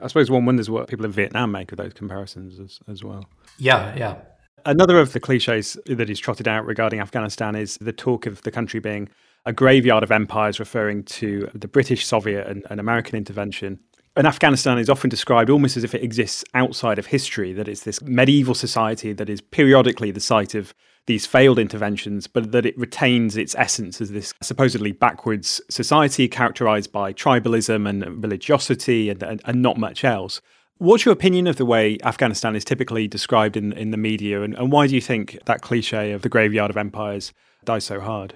I 0.00 0.06
suppose 0.06 0.30
one 0.30 0.44
wonders 0.44 0.70
what 0.70 0.88
people 0.88 1.04
in 1.04 1.10
Vietnam 1.10 1.50
make 1.50 1.72
of 1.72 1.78
those 1.78 1.92
comparisons 1.92 2.60
as, 2.60 2.78
as 2.88 3.02
well. 3.02 3.24
Yeah, 3.58 3.96
yeah. 3.96 4.16
Another 4.64 5.00
of 5.00 5.12
the 5.12 5.20
cliches 5.20 5.76
that 5.86 6.08
is 6.08 6.20
trotted 6.20 6.46
out 6.46 6.64
regarding 6.64 7.00
Afghanistan 7.00 7.56
is 7.56 7.78
the 7.80 7.92
talk 7.92 8.26
of 8.26 8.42
the 8.42 8.50
country 8.50 8.78
being 8.78 9.08
a 9.44 9.52
graveyard 9.52 10.02
of 10.02 10.12
empires, 10.12 10.60
referring 10.60 11.04
to 11.04 11.48
the 11.54 11.66
British, 11.66 12.06
Soviet, 12.06 12.46
and, 12.46 12.64
and 12.70 12.78
American 12.78 13.16
intervention 13.16 13.80
and 14.18 14.26
Afghanistan 14.26 14.78
is 14.78 14.90
often 14.90 15.08
described 15.08 15.48
almost 15.48 15.76
as 15.76 15.84
if 15.84 15.94
it 15.94 16.02
exists 16.02 16.44
outside 16.52 16.98
of 16.98 17.06
history, 17.06 17.52
that 17.52 17.68
it's 17.68 17.84
this 17.84 18.02
medieval 18.02 18.52
society 18.52 19.12
that 19.12 19.30
is 19.30 19.40
periodically 19.40 20.10
the 20.10 20.18
site 20.18 20.56
of 20.56 20.74
these 21.06 21.24
failed 21.24 21.56
interventions, 21.56 22.26
but 22.26 22.50
that 22.50 22.66
it 22.66 22.76
retains 22.76 23.36
its 23.36 23.54
essence 23.54 24.00
as 24.00 24.10
this 24.10 24.34
supposedly 24.42 24.90
backwards 24.90 25.60
society 25.70 26.26
characterized 26.26 26.90
by 26.90 27.12
tribalism 27.12 27.88
and 27.88 28.20
religiosity 28.20 29.08
and, 29.08 29.22
and, 29.22 29.40
and 29.44 29.62
not 29.62 29.78
much 29.78 30.02
else. 30.02 30.40
What's 30.78 31.04
your 31.04 31.12
opinion 31.12 31.46
of 31.46 31.54
the 31.54 31.64
way 31.64 31.96
Afghanistan 32.02 32.56
is 32.56 32.64
typically 32.64 33.06
described 33.06 33.56
in, 33.56 33.72
in 33.72 33.92
the 33.92 33.96
media, 33.96 34.42
and, 34.42 34.52
and 34.58 34.72
why 34.72 34.88
do 34.88 34.96
you 34.96 35.00
think 35.00 35.38
that 35.44 35.62
cliche 35.62 36.10
of 36.10 36.22
the 36.22 36.28
graveyard 36.28 36.70
of 36.70 36.76
empires 36.76 37.32
dies 37.64 37.84
so 37.84 38.00
hard? 38.00 38.34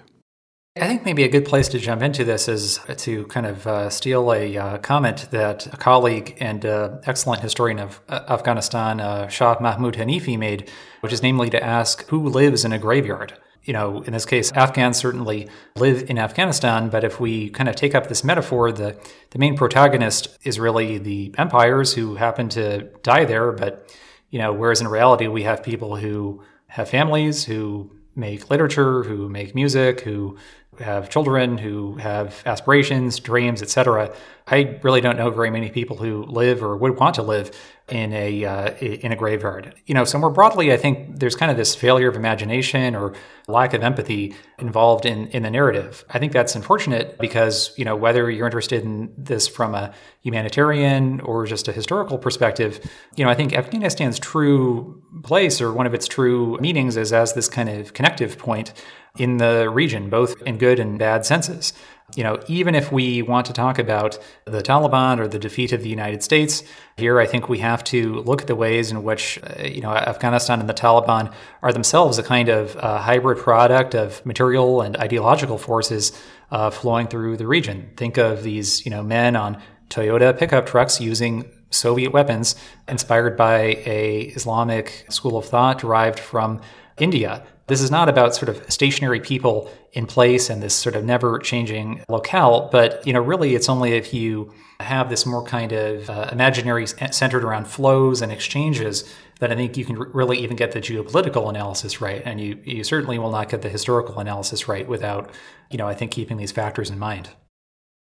I 0.75 0.87
think 0.87 1.05
maybe 1.05 1.23
a 1.23 1.29
good 1.29 1.45
place 1.45 1.69
to 1.69 1.79
jump 1.79 2.01
into 2.01 2.25
this 2.25 2.49
is 2.49 2.81
to 2.97 3.27
kind 3.27 3.45
of 3.45 3.67
uh, 3.67 3.91
steal 3.91 4.33
a 4.33 4.57
uh, 4.57 4.79
comment 4.79 5.29
that 5.31 5.67
a 5.67 5.77
colleague 5.77 6.35
and 6.41 6.65
uh, 6.65 6.97
excellent 7.05 7.43
historian 7.43 7.79
of 7.79 8.01
uh, 8.09 8.21
Afghanistan, 8.31 8.99
uh, 8.99 9.29
Shah 9.29 9.59
Mahmoud 9.61 9.97
Hanifi, 9.97 10.39
made, 10.39 10.71
which 11.01 11.13
is 11.13 11.23
namely 11.23 11.51
to 11.51 11.63
ask 11.63 12.09
who 12.09 12.27
lives 12.27 12.65
in 12.65 12.73
a 12.73 12.79
graveyard. 12.79 13.35
You 13.65 13.75
know, 13.75 14.01
in 14.01 14.15
this 14.15 14.25
case, 14.25 14.51
Afghans 14.53 14.97
certainly 14.97 15.47
live 15.77 16.09
in 16.09 16.19
Afghanistan, 16.19 16.89
but 16.89 17.05
if 17.05 17.21
we 17.21 17.51
kind 17.51 17.69
of 17.69 17.77
take 17.77 17.95
up 17.95 18.09
this 18.09 18.25
metaphor, 18.25 18.73
the, 18.73 18.99
the 19.31 19.39
main 19.39 19.59
protagonist 19.59 20.39
is 20.43 20.59
really 20.59 20.97
the 20.97 21.35
empires 21.37 21.93
who 21.93 22.15
happen 22.15 22.49
to 22.49 22.85
die 23.03 23.27
there. 23.27 23.53
But, 23.53 23.95
you 24.31 24.39
know, 24.39 24.55
whereas 24.55 24.81
in 24.81 24.89
reality, 24.89 25.27
we 25.27 25.43
have 25.43 25.63
people 25.63 25.97
who 25.97 26.43
have 26.69 26.89
families, 26.89 27.45
who 27.45 27.91
make 28.17 28.51
literature, 28.51 29.03
who 29.03 29.29
make 29.29 29.55
music, 29.55 30.01
who 30.01 30.37
have 30.83 31.09
children, 31.09 31.59
who 31.59 31.97
have 31.97 32.43
aspirations, 32.47 33.19
dreams, 33.21 33.63
etc. 33.63 34.15
I 34.47 34.79
really 34.83 35.01
don't 35.01 35.17
know 35.17 35.31
very 35.31 35.51
many 35.51 35.71
people 35.71 35.97
who 35.97 36.25
live 36.25 36.63
or 36.63 36.77
would 36.77 36.99
want 36.99 37.15
to 37.17 37.23
live 37.23 37.51
in 37.93 38.11
a 38.15 38.45
uh, 38.45 38.71
in 38.77 39.13
a 39.13 39.17
graveyard. 39.17 39.75
You 39.85 39.95
know, 39.95 40.05
so 40.05 40.19
more 40.19 40.31
broadly, 40.31 40.73
I 40.73 40.79
think 40.79 41.21
there's 41.21 41.37
kind 41.37 41.51
of 41.51 41.59
this 41.59 41.75
failure 41.75 42.09
of 42.09 42.17
imagination 42.17 42.97
or 42.97 43.13
lack 43.49 43.75
of 43.75 43.83
empathy 43.83 44.35
involved 44.59 45.05
in 45.05 45.27
in 45.29 45.43
the 45.43 45.51
narrative. 45.51 46.03
I 46.09 46.19
think 46.19 46.33
that's 46.33 46.55
unfortunate 46.55 47.19
because 47.19 47.75
you 47.77 47.85
know 47.85 47.95
whether 47.95 48.31
you're 48.31 48.47
interested 48.47 48.83
in 48.83 49.13
this 49.19 49.47
from 49.47 49.75
a 49.75 49.93
humanitarian 50.23 51.21
or 51.21 51.45
just 51.45 51.69
a 51.69 51.73
historical 51.73 52.17
perspective, 52.17 52.81
you 53.15 53.25
know, 53.25 53.31
I 53.31 53.35
think 53.35 53.53
Afghanistan's 53.53 54.19
true 54.19 55.03
place 55.23 55.61
or 55.61 55.71
one 55.73 55.87
of 55.87 55.93
its 55.93 56.09
true 56.09 56.57
meanings 56.61 56.97
is 56.97 57.13
as 57.13 57.35
this 57.35 57.49
kind 57.49 57.69
of 57.69 57.93
connective 57.93 58.39
point 58.39 58.73
in 59.19 59.37
the 59.37 59.69
region, 59.69 60.09
both 60.09 60.41
in 60.43 60.57
good 60.57 60.79
and 60.79 60.99
bad 60.99 61.27
senses. 61.27 61.75
You 62.15 62.25
know, 62.25 62.39
even 62.47 62.75
if 62.75 62.93
we 62.93 63.23
want 63.23 63.47
to 63.47 63.53
talk 63.53 63.79
about 63.79 64.19
the 64.45 64.63
Taliban 64.63 65.19
or 65.19 65.27
the 65.27 65.39
defeat 65.39 65.73
of 65.73 65.83
the 65.83 65.89
United 65.89 66.23
States, 66.23 66.63
here 66.97 67.19
I 67.19 67.27
think 67.27 67.49
we 67.49 67.59
have 67.61 67.83
to 67.85 68.17
look 68.17 68.43
at 68.43 68.49
the 68.49 68.55
ways 68.55 68.91
in 68.91 69.03
which, 69.03 69.39
uh, 69.43 69.63
you 69.63 69.81
know, 69.81 69.93
Afghanistan 69.95 70.61
and 70.61 70.69
the 70.69 70.75
Taliban 70.75 71.33
are 71.63 71.73
themselves 71.73 72.19
a 72.19 72.23
kind 72.23 72.51
of 72.51 72.77
uh, 72.77 72.99
hybrid 72.99 73.39
product 73.39 73.95
of 73.95 74.25
material 74.27 74.83
and 74.83 74.97
ideological 74.99 75.57
forces 75.57 76.13
uh, 76.51 76.69
flowing 76.69 77.07
through 77.07 77.39
the 77.39 77.47
region. 77.47 77.91
Think 77.97 78.19
of 78.19 78.43
these, 78.43 78.85
you 78.85 78.91
know, 78.91 79.03
men 79.03 79.35
on 79.35 79.61
Toyota 79.89 80.37
pickup 80.37 80.67
trucks 80.67 81.01
using 81.01 81.51
Soviet 81.71 82.13
weapons 82.13 82.57
inspired 82.89 83.37
by 83.37 83.83
a 83.87 84.33
Islamic 84.37 85.07
school 85.09 85.39
of 85.39 85.47
thought 85.47 85.79
derived 85.79 86.19
from 86.19 86.61
India. 86.99 87.45
This 87.69 87.81
is 87.81 87.91
not 87.91 88.09
about 88.09 88.35
sort 88.35 88.49
of 88.49 88.71
stationary 88.71 89.21
people 89.21 89.71
in 89.93 90.07
place 90.07 90.51
and 90.51 90.63
this 90.63 90.75
sort 90.75 90.97
of 90.97 91.05
never 91.05 91.39
changing 91.39 92.05
locale, 92.09 92.69
but 92.73 93.07
you 93.07 93.13
know, 93.13 93.21
really 93.21 93.55
it's 93.55 93.69
only 93.69 93.93
if 93.93 94.13
you 94.13 94.53
have 94.81 95.09
this 95.09 95.25
more 95.25 95.45
kind 95.45 95.73
of 95.73 96.11
uh, 96.11 96.29
imaginary 96.33 96.87
centered 96.87 97.45
around 97.45 97.67
flows 97.67 98.21
and 98.21 98.33
exchanges 98.33 99.09
that 99.41 99.51
I 99.51 99.57
think 99.57 99.77
you 99.77 99.85
can 99.85 99.97
really 99.97 100.39
even 100.39 100.57
get 100.57 100.73
the 100.73 100.81
geopolitical 100.81 101.49
analysis 101.49 102.01
right. 102.01 102.23
And 102.25 102.41
you, 102.41 102.61
you 102.65 102.85
certainly 102.85 103.19
will 103.19 103.31
not 103.31 103.49
get 103.49 103.63
the 103.63 103.69
historical 103.69 104.19
analysis 104.19 104.69
right 104.69 104.87
without, 104.87 105.31
you 105.71 105.79
know, 105.79 105.89
I 105.89 105.95
think 105.95 106.11
keeping 106.13 106.37
these 106.37 106.53
factors 106.53 106.91
in 106.91 106.99
mind. 106.99 107.31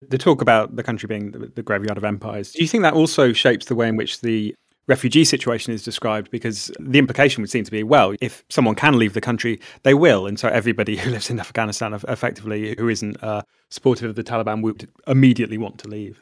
The 0.09 0.17
talk 0.17 0.41
about 0.41 0.75
the 0.75 0.83
country 0.83 1.07
being 1.07 1.31
the, 1.31 1.51
the 1.53 1.63
graveyard 1.63 1.97
of 1.97 2.03
empires, 2.03 2.51
do 2.51 2.61
you 2.61 2.67
think 2.67 2.83
that 2.83 2.95
also 2.95 3.33
shapes 3.33 3.67
the 3.67 3.75
way 3.75 3.87
in 3.87 3.95
which 3.95 4.21
the 4.21 4.55
refugee 4.91 5.23
situation 5.23 5.73
is 5.73 5.83
described 5.83 6.29
because 6.31 6.69
the 6.79 6.99
implication 6.99 7.41
would 7.41 7.49
seem 7.49 7.63
to 7.63 7.71
be 7.71 7.81
well, 7.81 8.13
if 8.19 8.43
someone 8.49 8.75
can 8.75 8.99
leave 8.99 9.13
the 9.13 9.21
country, 9.21 9.59
they 9.83 9.93
will. 9.93 10.27
And 10.27 10.37
so 10.37 10.49
everybody 10.49 10.97
who 11.01 11.11
lives 11.11 11.29
in 11.29 11.39
Afghanistan 11.39 11.93
effectively 11.93 12.75
who 12.77 12.89
isn't 12.89 13.15
uh, 13.23 13.41
supportive 13.69 14.09
of 14.09 14.15
the 14.15 14.23
Taliban 14.23 14.61
would 14.61 14.89
immediately 15.07 15.57
want 15.57 15.77
to 15.79 15.87
leave. 15.87 16.19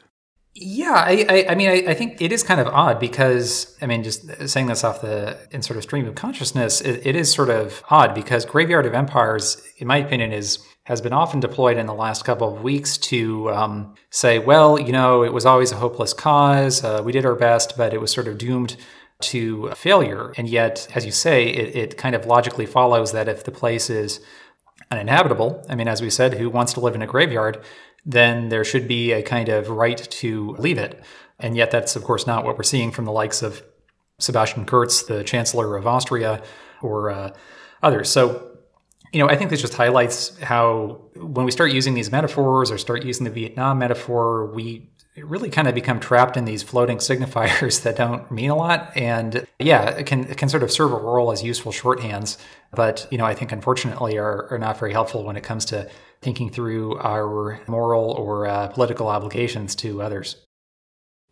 Yeah, 0.54 0.94
I, 0.94 1.26
I, 1.28 1.46
I 1.50 1.54
mean, 1.54 1.68
I, 1.68 1.90
I, 1.90 1.94
think 1.94 2.20
it 2.20 2.32
is 2.32 2.42
kind 2.42 2.60
of 2.60 2.66
odd 2.66 2.98
because, 2.98 3.76
I 3.80 3.86
mean, 3.86 4.02
just 4.02 4.48
saying 4.48 4.66
this 4.66 4.82
off 4.82 5.00
the 5.00 5.38
in 5.52 5.62
sort 5.62 5.76
of 5.76 5.84
stream 5.84 6.06
of 6.06 6.16
consciousness, 6.16 6.80
it, 6.80 7.06
it 7.06 7.14
is 7.14 7.32
sort 7.32 7.50
of 7.50 7.84
odd 7.88 8.16
because 8.16 8.44
Graveyard 8.44 8.84
of 8.84 8.92
Empires, 8.92 9.62
in 9.78 9.86
my 9.86 9.98
opinion, 9.98 10.32
is 10.32 10.58
has 10.84 11.00
been 11.00 11.12
often 11.12 11.38
deployed 11.38 11.76
in 11.76 11.86
the 11.86 11.94
last 11.94 12.24
couple 12.24 12.52
of 12.52 12.62
weeks 12.62 12.98
to 12.98 13.48
um, 13.50 13.94
say, 14.10 14.40
well, 14.40 14.80
you 14.80 14.90
know, 14.90 15.22
it 15.22 15.32
was 15.32 15.46
always 15.46 15.70
a 15.70 15.76
hopeless 15.76 16.12
cause. 16.12 16.82
Uh, 16.82 17.00
we 17.04 17.12
did 17.12 17.24
our 17.24 17.36
best, 17.36 17.76
but 17.76 17.94
it 17.94 18.00
was 18.00 18.10
sort 18.10 18.26
of 18.26 18.36
doomed 18.36 18.76
to 19.20 19.70
failure. 19.76 20.32
And 20.36 20.48
yet, 20.48 20.88
as 20.94 21.06
you 21.06 21.12
say, 21.12 21.44
it, 21.44 21.76
it 21.76 21.96
kind 21.96 22.16
of 22.16 22.26
logically 22.26 22.66
follows 22.66 23.12
that 23.12 23.28
if 23.28 23.44
the 23.44 23.52
place 23.52 23.88
is 23.88 24.20
uninhabitable, 24.90 25.64
I 25.68 25.76
mean, 25.76 25.86
as 25.86 26.02
we 26.02 26.10
said, 26.10 26.34
who 26.34 26.50
wants 26.50 26.72
to 26.72 26.80
live 26.80 26.96
in 26.96 27.02
a 27.02 27.06
graveyard? 27.06 27.62
Then 28.04 28.48
there 28.48 28.64
should 28.64 28.88
be 28.88 29.12
a 29.12 29.22
kind 29.22 29.48
of 29.48 29.68
right 29.68 29.98
to 29.98 30.56
leave 30.58 30.78
it. 30.78 31.02
And 31.38 31.56
yet, 31.56 31.70
that's 31.70 31.96
of 31.96 32.04
course 32.04 32.26
not 32.26 32.44
what 32.44 32.56
we're 32.56 32.64
seeing 32.64 32.90
from 32.90 33.04
the 33.04 33.12
likes 33.12 33.42
of 33.42 33.62
Sebastian 34.18 34.66
Kurz, 34.66 35.04
the 35.04 35.24
Chancellor 35.24 35.76
of 35.76 35.86
Austria, 35.86 36.42
or 36.82 37.10
uh, 37.10 37.30
others. 37.82 38.10
So, 38.10 38.58
you 39.12 39.18
know, 39.20 39.28
I 39.28 39.36
think 39.36 39.50
this 39.50 39.60
just 39.60 39.74
highlights 39.74 40.38
how 40.40 41.00
when 41.16 41.44
we 41.44 41.50
start 41.50 41.72
using 41.72 41.94
these 41.94 42.12
metaphors 42.12 42.70
or 42.70 42.78
start 42.78 43.04
using 43.04 43.24
the 43.24 43.30
Vietnam 43.30 43.78
metaphor, 43.78 44.52
we 44.54 44.90
really 45.16 45.50
kind 45.50 45.68
of 45.68 45.74
become 45.74 46.00
trapped 46.00 46.36
in 46.36 46.44
these 46.44 46.62
floating 46.62 46.98
signifiers 46.98 47.82
that 47.82 47.96
don't 47.96 48.30
mean 48.30 48.50
a 48.50 48.56
lot. 48.56 48.92
And 48.96 49.46
yeah, 49.58 49.90
it 49.90 50.06
can, 50.06 50.24
it 50.24 50.38
can 50.38 50.48
sort 50.48 50.62
of 50.62 50.70
serve 50.70 50.92
a 50.92 50.96
role 50.96 51.32
as 51.32 51.42
useful 51.42 51.72
shorthands, 51.72 52.36
but, 52.72 53.06
you 53.10 53.18
know, 53.18 53.24
I 53.24 53.34
think 53.34 53.52
unfortunately 53.52 54.18
are, 54.18 54.46
are 54.50 54.58
not 54.58 54.78
very 54.78 54.92
helpful 54.92 55.24
when 55.24 55.36
it 55.36 55.42
comes 55.42 55.64
to 55.66 55.88
thinking 56.22 56.50
through 56.50 56.98
our 56.98 57.60
moral 57.66 58.10
or 58.12 58.46
uh, 58.46 58.68
political 58.68 59.08
obligations 59.08 59.74
to 59.76 60.02
others. 60.02 60.36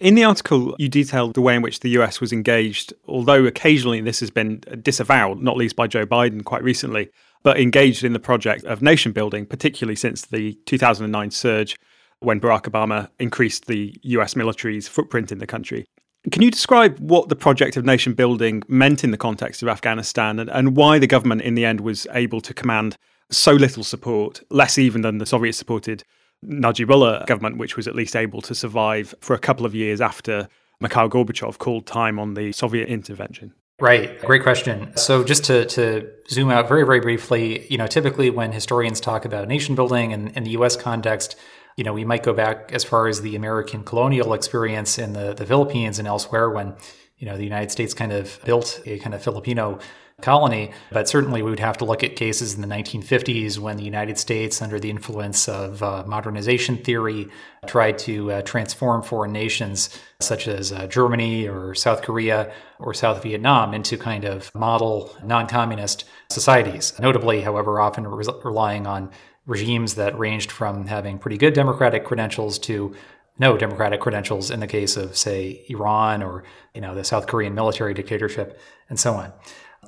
In 0.00 0.14
the 0.14 0.22
article, 0.22 0.76
you 0.78 0.88
detailed 0.88 1.34
the 1.34 1.40
way 1.40 1.56
in 1.56 1.62
which 1.62 1.80
the 1.80 1.90
US 1.90 2.20
was 2.20 2.32
engaged, 2.32 2.92
although 3.08 3.44
occasionally 3.44 4.00
this 4.00 4.20
has 4.20 4.30
been 4.30 4.60
disavowed, 4.80 5.42
not 5.42 5.56
least 5.56 5.74
by 5.74 5.88
Joe 5.88 6.06
Biden 6.06 6.44
quite 6.44 6.62
recently, 6.62 7.10
but 7.42 7.58
engaged 7.58 8.04
in 8.04 8.12
the 8.12 8.20
project 8.20 8.64
of 8.64 8.80
nation 8.80 9.12
building, 9.12 9.44
particularly 9.44 9.96
since 9.96 10.22
the 10.22 10.54
2009 10.66 11.30
surge 11.32 11.78
when 12.20 12.40
Barack 12.40 12.62
Obama 12.62 13.08
increased 13.18 13.66
the 13.66 13.94
US 14.02 14.36
military's 14.36 14.88
footprint 14.88 15.32
in 15.32 15.38
the 15.38 15.46
country. 15.46 15.86
Can 16.30 16.42
you 16.42 16.50
describe 16.50 16.98
what 16.98 17.28
the 17.28 17.36
project 17.36 17.76
of 17.76 17.84
nation 17.84 18.12
building 18.12 18.62
meant 18.68 19.04
in 19.04 19.12
the 19.12 19.16
context 19.16 19.62
of 19.62 19.68
Afghanistan 19.68 20.38
and, 20.38 20.50
and 20.50 20.76
why 20.76 20.98
the 20.98 21.06
government 21.06 21.42
in 21.42 21.54
the 21.54 21.64
end 21.64 21.80
was 21.80 22.06
able 22.12 22.40
to 22.40 22.52
command 22.52 22.96
so 23.30 23.52
little 23.52 23.84
support, 23.84 24.42
less 24.50 24.78
even 24.78 25.02
than 25.02 25.18
the 25.18 25.26
Soviet 25.26 25.52
supported 25.54 26.02
Najibullah 26.44 27.26
government, 27.26 27.58
which 27.58 27.76
was 27.76 27.86
at 27.86 27.94
least 27.94 28.16
able 28.16 28.40
to 28.42 28.54
survive 28.54 29.14
for 29.20 29.34
a 29.34 29.38
couple 29.38 29.66
of 29.66 29.74
years 29.74 30.00
after 30.00 30.48
Mikhail 30.80 31.08
Gorbachev 31.08 31.58
called 31.58 31.86
time 31.86 32.18
on 32.18 32.34
the 32.34 32.52
Soviet 32.52 32.88
intervention? 32.88 33.52
Right. 33.80 34.20
Great 34.20 34.42
question. 34.42 34.96
So 34.96 35.22
just 35.22 35.44
to, 35.44 35.64
to 35.66 36.10
zoom 36.28 36.50
out 36.50 36.68
very, 36.68 36.84
very 36.84 37.00
briefly, 37.00 37.66
you 37.68 37.78
know, 37.78 37.86
typically 37.86 38.28
when 38.28 38.50
historians 38.50 39.00
talk 39.00 39.24
about 39.24 39.46
nation 39.46 39.76
building 39.76 40.12
and 40.12 40.36
in 40.36 40.42
the 40.42 40.50
US 40.50 40.76
context, 40.76 41.36
you 41.78 41.84
know, 41.84 41.92
we 41.92 42.04
might 42.04 42.24
go 42.24 42.34
back 42.34 42.72
as 42.72 42.82
far 42.82 43.06
as 43.06 43.22
the 43.22 43.36
American 43.36 43.84
colonial 43.84 44.34
experience 44.34 44.98
in 44.98 45.12
the, 45.12 45.32
the 45.32 45.46
Philippines 45.46 46.00
and 46.00 46.08
elsewhere 46.08 46.50
when, 46.50 46.74
you 47.18 47.26
know, 47.26 47.36
the 47.36 47.44
United 47.44 47.70
States 47.70 47.94
kind 47.94 48.10
of 48.10 48.40
built 48.44 48.82
a 48.84 48.98
kind 48.98 49.14
of 49.14 49.22
Filipino 49.22 49.78
colony. 50.20 50.72
But 50.90 51.08
certainly 51.08 51.40
we 51.40 51.50
would 51.50 51.60
have 51.60 51.78
to 51.78 51.84
look 51.84 52.02
at 52.02 52.16
cases 52.16 52.56
in 52.56 52.62
the 52.62 52.66
1950s 52.66 53.60
when 53.60 53.76
the 53.76 53.84
United 53.84 54.18
States, 54.18 54.60
under 54.60 54.80
the 54.80 54.90
influence 54.90 55.48
of 55.48 55.80
uh, 55.80 56.02
modernization 56.04 56.78
theory, 56.78 57.28
tried 57.68 57.96
to 58.00 58.32
uh, 58.32 58.42
transform 58.42 59.04
foreign 59.04 59.30
nations 59.32 59.96
such 60.18 60.48
as 60.48 60.72
uh, 60.72 60.88
Germany 60.88 61.46
or 61.46 61.76
South 61.76 62.02
Korea 62.02 62.52
or 62.80 62.92
South 62.92 63.22
Vietnam 63.22 63.72
into 63.72 63.96
kind 63.96 64.24
of 64.24 64.52
model 64.52 65.16
non 65.22 65.46
communist 65.46 66.06
societies. 66.28 66.98
Notably, 66.98 67.42
however, 67.42 67.78
often 67.78 68.04
re- 68.04 68.26
relying 68.42 68.84
on 68.84 69.12
regimes 69.48 69.96
that 69.96 70.16
ranged 70.16 70.52
from 70.52 70.86
having 70.86 71.18
pretty 71.18 71.38
good 71.38 71.54
democratic 71.54 72.04
credentials 72.04 72.58
to 72.60 72.94
no 73.38 73.56
democratic 73.56 74.00
credentials 74.00 74.50
in 74.50 74.60
the 74.60 74.66
case 74.66 74.96
of, 74.96 75.16
say, 75.16 75.64
Iran 75.68 76.22
or 76.22 76.44
you 76.74 76.80
know 76.80 76.94
the 76.94 77.02
South 77.02 77.26
Korean 77.26 77.54
military 77.54 77.94
dictatorship 77.94 78.60
and 78.88 79.00
so 79.00 79.14
on. 79.14 79.32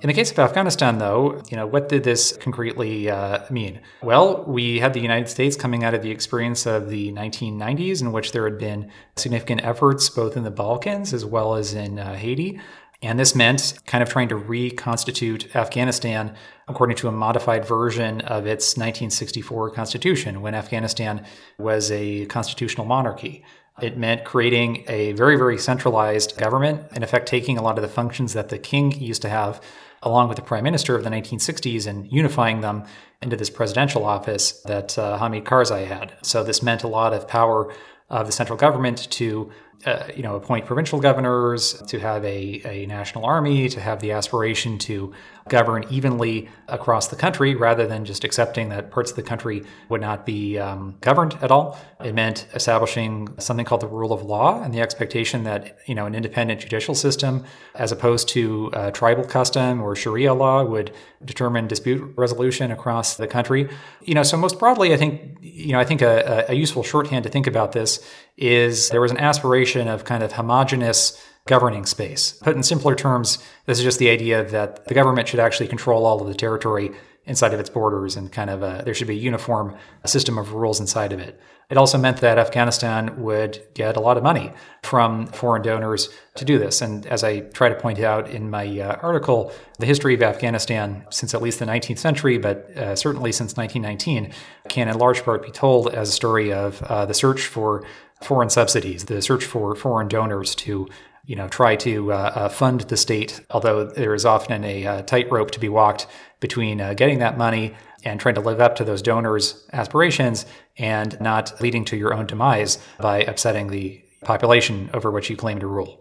In 0.03 0.07
the 0.07 0.15
case 0.15 0.31
of 0.31 0.39
Afghanistan, 0.39 0.97
though, 0.97 1.43
you 1.51 1.59
know, 1.59 1.67
what 1.67 1.91
did 1.91 2.05
this 2.05 2.35
concretely 2.39 3.11
uh, 3.11 3.41
mean? 3.51 3.81
Well, 4.03 4.45
we 4.47 4.79
had 4.79 4.95
the 4.95 5.01
United 5.01 5.29
States 5.29 5.57
coming 5.57 5.85
out 5.85 5.93
of 5.93 6.01
the 6.01 6.11
experience 6.11 6.65
of 6.65 6.89
the 6.89 7.13
1990s, 7.13 8.01
in 8.01 8.11
which 8.11 8.33
there 8.33 8.45
had 8.45 8.57
been 8.57 8.91
significant 9.17 9.63
efforts 9.63 10.09
both 10.09 10.39
in 10.39 10.43
the 10.43 10.51
Balkans 10.51 11.13
as 11.13 11.27
well 11.27 11.55
as 11.55 11.75
in 11.75 11.99
uh, 11.99 12.15
Haiti. 12.15 12.61
And 13.03 13.19
this 13.19 13.35
meant 13.35 13.75
kind 13.87 14.03
of 14.03 14.11
trying 14.11 14.29
to 14.29 14.37
reconstitute 14.37 15.55
Afghanistan 15.57 16.35
according 16.69 16.97
to 16.99 17.09
a 17.09 17.13
modified 17.13 17.65
version 17.65 18.21
of 18.23 18.47
its 18.47 18.77
1964 18.77 19.71
constitution, 19.71 20.41
when 20.43 20.55
Afghanistan 20.55 21.25
was 21.59 21.91
a 21.91 22.27
constitutional 22.27 22.87
monarchy. 22.87 23.45
It 23.81 23.97
meant 23.97 24.25
creating 24.25 24.85
a 24.87 25.13
very, 25.13 25.37
very 25.37 25.57
centralized 25.57 26.37
government, 26.37 26.93
in 26.95 27.03
effect, 27.03 27.27
taking 27.27 27.57
a 27.57 27.63
lot 27.63 27.79
of 27.79 27.83
the 27.83 27.89
functions 27.89 28.35
that 28.35 28.51
the 28.51 28.59
king 28.59 28.93
used 28.93 29.23
to 29.23 29.29
have 29.29 29.61
along 30.03 30.29
with 30.29 30.37
the 30.37 30.43
prime 30.43 30.65
minister 30.65 30.95
of 30.95 31.05
the 31.05 31.11
1960s 31.11 31.87
and 31.87 32.11
unifying 32.11 32.61
them 32.61 32.85
into 33.21 33.37
this 33.37 33.51
presidential 33.51 34.05
office 34.05 34.53
that 34.63 34.97
uh, 34.99 35.19
Hamid 35.19 35.45
Karzai 35.45 35.87
had. 35.87 36.15
So 36.23 36.43
this 36.43 36.63
meant 36.63 36.85
a 36.85 36.89
lot 36.89 37.13
of 37.13 37.29
power 37.29 37.73
of 38.09 38.27
the 38.27 38.33
central 38.33 38.59
government 38.59 39.11
to 39.13 39.51
uh, 39.87 40.09
you 40.15 40.23
know, 40.23 40.37
appoint 40.37 40.67
provincial 40.67 41.01
governors, 41.01 41.75
to 41.87 41.99
have 41.99 42.25
a, 42.25 42.63
a 42.65 42.87
national 42.87 43.25
army, 43.25 43.69
to 43.69 43.81
have 43.81 44.01
the 44.01 44.13
aspiration 44.13 44.79
to 44.79 45.13
govern 45.49 45.85
evenly 45.91 46.49
across 46.69 47.09
the 47.09 47.17
country 47.17 47.55
rather 47.55 47.87
than 47.87 48.05
just 48.05 48.23
accepting 48.23 48.69
that 48.69 48.91
parts 48.91 49.11
of 49.11 49.17
the 49.17 49.23
country 49.23 49.65
would 49.89 50.01
not 50.01 50.25
be 50.25 50.59
um, 50.59 50.97
governed 51.01 51.37
at 51.43 51.51
all. 51.51 51.79
It 52.05 52.15
meant 52.15 52.47
establishing 52.55 53.35
something 53.39 53.65
called 53.65 53.81
the 53.81 53.89
rule 53.89 54.13
of 54.13 54.23
law 54.23 54.63
and 54.63 54.73
the 54.73 54.81
expectation 54.81 55.45
that, 55.45 55.79
you 55.87 55.95
know, 55.95 56.07
an 56.07 56.15
independent 56.15 56.61
judicial 56.61 56.95
system, 56.95 57.45
as 57.75 57.91
opposed 57.91 58.29
to 58.29 58.71
tribal 58.93 59.25
custom 59.25 59.83
or 59.83 59.97
Sharia 59.97 60.35
law, 60.35 60.63
would 60.63 60.93
determine 61.25 61.67
dispute 61.67 62.15
resolution 62.17 62.71
across 62.71 63.17
the 63.17 63.27
country. 63.27 63.69
You 64.03 64.15
know, 64.15 64.23
so 64.23 64.37
most 64.37 64.59
broadly, 64.59 64.95
I 64.95 64.97
think, 64.97 65.39
you 65.41 65.73
know, 65.73 65.81
I 65.81 65.85
think 65.85 66.01
a, 66.01 66.47
a 66.49 66.55
useful 66.55 66.83
shorthand 66.83 67.25
to 67.25 67.31
think 67.31 67.47
about 67.47 67.73
this 67.73 68.07
is 68.41 68.89
there 68.89 69.01
was 69.01 69.11
an 69.11 69.19
aspiration 69.19 69.87
of 69.87 70.05
kind 70.05 70.23
of 70.23 70.33
homogenous 70.33 71.23
governing 71.47 71.87
space. 71.87 72.33
Put 72.33 72.57
in 72.57 72.63
simpler 72.63 72.95
terms, 72.95 73.39
this 73.67 73.79
is 73.79 73.85
just 73.85 73.99
the 73.99 74.11
idea 74.11 74.45
that 74.45 74.87
the 74.87 74.95
government 74.95 75.29
should 75.29 75.41
actually 75.41 75.69
control 75.69 76.07
all 76.07 76.21
of 76.21 76.29
the 76.29 76.35
territory 76.35 76.93
inside 77.27 77.53
of 77.53 77.61
its 77.61 77.71
borders 77.71 78.17
and 78.17 78.33
kind 78.33 78.51
of 78.51 78.63
a, 78.63 78.83
there 78.85 78.95
should 78.95 79.07
be 79.07 79.15
a 79.15 79.21
uniform 79.21 79.77
system 80.07 80.39
of 80.39 80.53
rules 80.53 80.81
inside 80.81 81.13
of 81.13 81.21
it. 81.21 81.41
It 81.69 81.77
also 81.77 81.99
meant 81.99 82.17
that 82.19 82.39
Afghanistan 82.39 83.23
would 83.23 83.63
get 83.75 83.97
a 83.97 84.01
lot 84.01 84.17
of 84.17 84.25
money 84.25 84.53
from 84.83 85.29
foreign 85.29 85.63
donors 85.63 86.09
to 86.35 86.45
do 86.45 86.59
this. 86.59 86.83
And 86.83 87.07
as 87.07 87.23
I 87.23 87.41
try 87.41 87.69
to 87.69 87.77
point 87.77 88.01
out 88.01 88.29
in 88.29 88.51
my 88.51 88.67
uh, 88.81 88.97
article, 89.03 89.53
the 89.79 89.87
history 89.87 90.15
of 90.15 90.23
Afghanistan 90.23 91.07
since 91.11 91.33
at 91.33 91.41
least 91.41 91.61
the 91.61 91.67
19th 91.67 91.99
century, 91.99 92.39
but 92.39 92.77
uh, 92.77 92.97
certainly 92.97 93.31
since 93.31 93.57
1919, 93.57 94.33
can 94.69 94.89
in 94.89 94.99
large 94.99 95.23
part 95.23 95.45
be 95.45 95.53
told 95.53 95.95
as 95.95 96.09
a 96.09 96.13
story 96.13 96.53
of 96.53 96.83
uh, 96.83 97.07
the 97.07 97.15
search 97.15 97.47
for 97.47 97.85
foreign 98.23 98.51
subsidies, 98.51 99.07
the 99.07 99.23
search 99.23 99.45
for 99.45 99.75
foreign 99.75 100.09
donors 100.09 100.55
to 100.55 100.89
you 101.25 101.37
know, 101.37 101.49
try 101.49 101.77
to 101.77 102.13
uh, 102.13 102.33
uh, 102.35 102.49
fund 102.49 102.81
the 102.83 102.97
state, 102.97 103.41
although 103.51 103.85
there 103.85 104.15
is 104.15 104.25
often 104.25 104.65
a 104.65 104.87
uh, 104.87 105.03
tightrope 105.03 105.51
to 105.53 105.61
be 105.61 105.69
walked 105.69 106.07
between 106.41 106.81
uh, 106.81 106.95
getting 106.95 107.19
that 107.19 107.39
money 107.39 107.75
and 108.05 108.19
trying 108.19 108.35
to 108.35 108.41
live 108.41 108.61
up 108.61 108.75
to 108.77 108.85
those 108.85 109.03
donors' 109.03 109.67
aspirations 109.73 110.47
and 110.79 111.21
not 111.21 111.61
leading 111.61 111.85
to 111.85 111.97
your 111.97 112.15
own 112.15 112.27
demise 112.27 112.79
by 112.99 113.21
upsetting 113.23 113.69
the 113.69 114.03
population 114.25 114.91
over 114.95 115.11
which 115.11 115.29
you 115.29 115.37
claim 115.37 115.61
to 115.61 115.67
rule. 115.67 116.01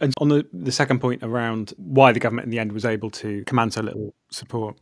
And 0.00 0.14
on 0.18 0.28
the, 0.28 0.46
the 0.52 0.72
second 0.72 1.00
point 1.00 1.22
around 1.22 1.74
why 1.76 2.12
the 2.12 2.20
government 2.20 2.46
in 2.46 2.50
the 2.50 2.58
end 2.58 2.72
was 2.72 2.84
able 2.84 3.10
to 3.10 3.44
command 3.44 3.74
so 3.74 3.82
little 3.82 4.14
support, 4.30 4.76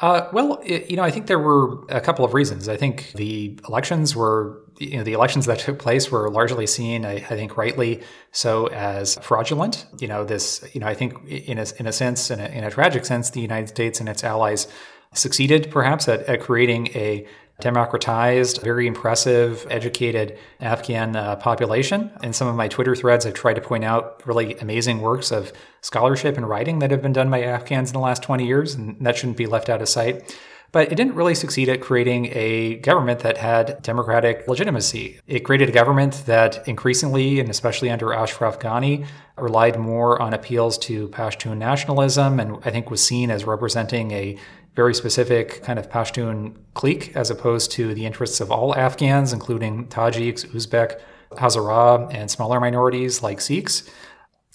uh, 0.00 0.28
well, 0.32 0.62
you 0.64 0.94
know, 0.96 1.02
I 1.02 1.10
think 1.10 1.26
there 1.26 1.40
were 1.40 1.84
a 1.88 2.00
couple 2.00 2.24
of 2.24 2.32
reasons. 2.32 2.68
I 2.68 2.76
think 2.76 3.12
the 3.14 3.58
elections 3.68 4.14
were, 4.14 4.62
you 4.78 4.98
know, 4.98 5.02
the 5.02 5.12
elections 5.12 5.46
that 5.46 5.58
took 5.58 5.80
place 5.80 6.10
were 6.10 6.30
largely 6.30 6.68
seen, 6.68 7.04
I, 7.04 7.14
I, 7.16 7.20
think, 7.20 7.56
rightly 7.56 8.02
so 8.30 8.68
as 8.68 9.16
fraudulent. 9.16 9.86
You 9.98 10.06
know, 10.06 10.24
this, 10.24 10.64
you 10.72 10.80
know, 10.80 10.86
I 10.86 10.94
think 10.94 11.14
in 11.26 11.58
a, 11.58 11.66
in 11.80 11.88
a 11.88 11.92
sense, 11.92 12.30
in 12.30 12.38
a, 12.38 12.46
in 12.46 12.62
a 12.62 12.70
tragic 12.70 13.04
sense, 13.06 13.30
the 13.30 13.40
United 13.40 13.70
States 13.70 13.98
and 13.98 14.08
its 14.08 14.22
allies 14.22 14.68
succeeded 15.14 15.68
perhaps 15.70 16.06
at, 16.06 16.22
at 16.22 16.40
creating 16.40 16.88
a 16.88 17.26
democratized, 17.60 18.62
very 18.62 18.86
impressive, 18.86 19.66
educated 19.68 20.38
Afghan 20.60 21.16
uh, 21.16 21.36
population. 21.36 22.10
In 22.22 22.32
some 22.32 22.46
of 22.46 22.54
my 22.54 22.68
Twitter 22.68 22.94
threads, 22.94 23.26
I've 23.26 23.34
tried 23.34 23.54
to 23.54 23.60
point 23.60 23.84
out 23.84 24.22
really 24.26 24.54
amazing 24.58 25.00
works 25.00 25.32
of 25.32 25.52
scholarship 25.80 26.36
and 26.36 26.48
writing 26.48 26.78
that 26.78 26.90
have 26.90 27.02
been 27.02 27.12
done 27.12 27.30
by 27.30 27.42
Afghans 27.42 27.90
in 27.90 27.94
the 27.94 28.00
last 28.00 28.22
20 28.22 28.46
years, 28.46 28.74
and 28.74 28.96
that 29.04 29.16
shouldn't 29.16 29.36
be 29.36 29.46
left 29.46 29.68
out 29.68 29.82
of 29.82 29.88
sight. 29.88 30.36
but 30.70 30.92
it 30.92 30.96
didn't 30.96 31.14
really 31.14 31.34
succeed 31.34 31.66
at 31.70 31.80
creating 31.80 32.26
a 32.32 32.76
government 32.76 33.20
that 33.20 33.38
had 33.38 33.80
democratic 33.82 34.46
legitimacy. 34.46 35.18
It 35.26 35.40
created 35.40 35.70
a 35.70 35.72
government 35.72 36.24
that 36.26 36.68
increasingly, 36.68 37.40
and 37.40 37.48
especially 37.48 37.88
under 37.88 38.12
Ashraf 38.12 38.58
Ghani, 38.58 39.06
relied 39.38 39.78
more 39.78 40.20
on 40.20 40.34
appeals 40.34 40.76
to 40.78 41.08
Pashtun 41.08 41.56
nationalism 41.56 42.38
and 42.38 42.58
I 42.66 42.70
think 42.70 42.90
was 42.90 43.02
seen 43.02 43.30
as 43.30 43.44
representing 43.44 44.10
a 44.10 44.36
very 44.78 44.94
specific 44.94 45.60
kind 45.64 45.76
of 45.76 45.90
Pashtun 45.90 46.54
clique 46.74 47.10
as 47.16 47.30
opposed 47.30 47.72
to 47.72 47.94
the 47.94 48.06
interests 48.06 48.40
of 48.40 48.52
all 48.52 48.76
Afghans, 48.76 49.32
including 49.32 49.88
Tajiks, 49.88 50.46
Uzbek, 50.54 51.00
Hazara, 51.32 52.14
and 52.14 52.30
smaller 52.30 52.60
minorities 52.60 53.20
like 53.20 53.40
Sikhs. 53.40 53.90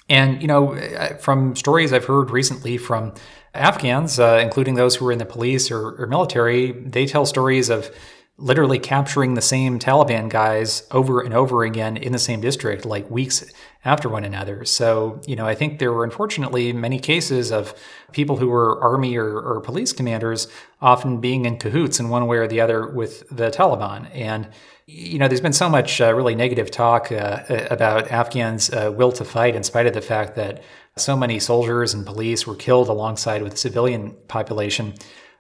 And, 0.08 0.42
you 0.42 0.48
know, 0.48 0.78
from 1.20 1.58
stories 1.58 1.92
I've 1.92 2.06
heard 2.06 2.32
recently 2.32 2.78
from 2.78 3.14
Afghans, 3.54 4.18
uh, 4.18 4.40
including 4.42 4.76
those 4.76 4.96
who 4.96 5.04
were 5.04 5.12
in 5.12 5.20
the 5.20 5.26
police 5.26 5.70
or, 5.70 6.02
or 6.02 6.08
military, 6.08 6.72
they 6.72 7.06
tell 7.06 7.26
stories 7.26 7.70
of 7.70 7.94
literally 8.38 8.80
capturing 8.80 9.36
the 9.36 9.42
same 9.42 9.78
Taliban 9.78 10.28
guys 10.28 10.88
over 10.90 11.22
and 11.22 11.34
over 11.34 11.64
again 11.64 11.96
in 11.96 12.12
the 12.12 12.20
same 12.20 12.42
district, 12.42 12.84
like 12.84 13.10
weeks 13.10 13.46
after 13.86 14.10
one 14.10 14.24
another. 14.24 14.66
So, 14.66 15.22
you 15.28 15.36
know, 15.36 15.46
I 15.46 15.54
think 15.54 15.78
there 15.78 15.94
were 15.94 16.04
unfortunately 16.04 16.74
many 16.74 17.00
cases 17.00 17.52
of 17.52 17.76
people 18.12 18.38
who 18.38 18.48
were 18.48 18.82
army 18.82 19.16
or, 19.18 19.40
or 19.40 19.62
police 19.62 19.94
commanders 19.94 20.48
often 20.82 21.22
being 21.22 21.46
in 21.46 21.58
cahoots 21.58 22.00
in 22.00 22.10
one 22.10 22.26
way 22.26 22.38
or 22.38 22.48
the 22.48 22.60
other 22.60 22.88
with 22.88 23.24
the 23.30 23.52
Taliban. 23.52 24.10
And, 24.16 24.50
you 24.88 25.20
know, 25.20 25.28
there's 25.28 25.42
been 25.42 25.54
so 25.54 25.70
much 25.70 26.02
uh, 26.02 26.14
really 26.14 26.36
negative 26.36 26.72
talk 26.72 27.12
uh, 27.12 27.44
about 27.70 28.10
Afghans' 28.12 28.72
uh, 28.72 28.92
will 28.96 29.12
to 29.12 29.26
fight, 29.26 29.56
in 29.56 29.64
spite 29.64 29.86
of 29.86 29.94
the 29.94 30.02
fact 30.02 30.36
that 30.36 30.64
so 30.98 31.16
many 31.16 31.40
soldiers 31.40 31.94
and 31.94 32.06
police 32.06 32.48
were 32.48 32.56
killed 32.56 32.90
alongside 32.90 33.44
with 33.44 33.54
the 33.54 33.58
civilian 33.58 34.16
population. 34.28 34.94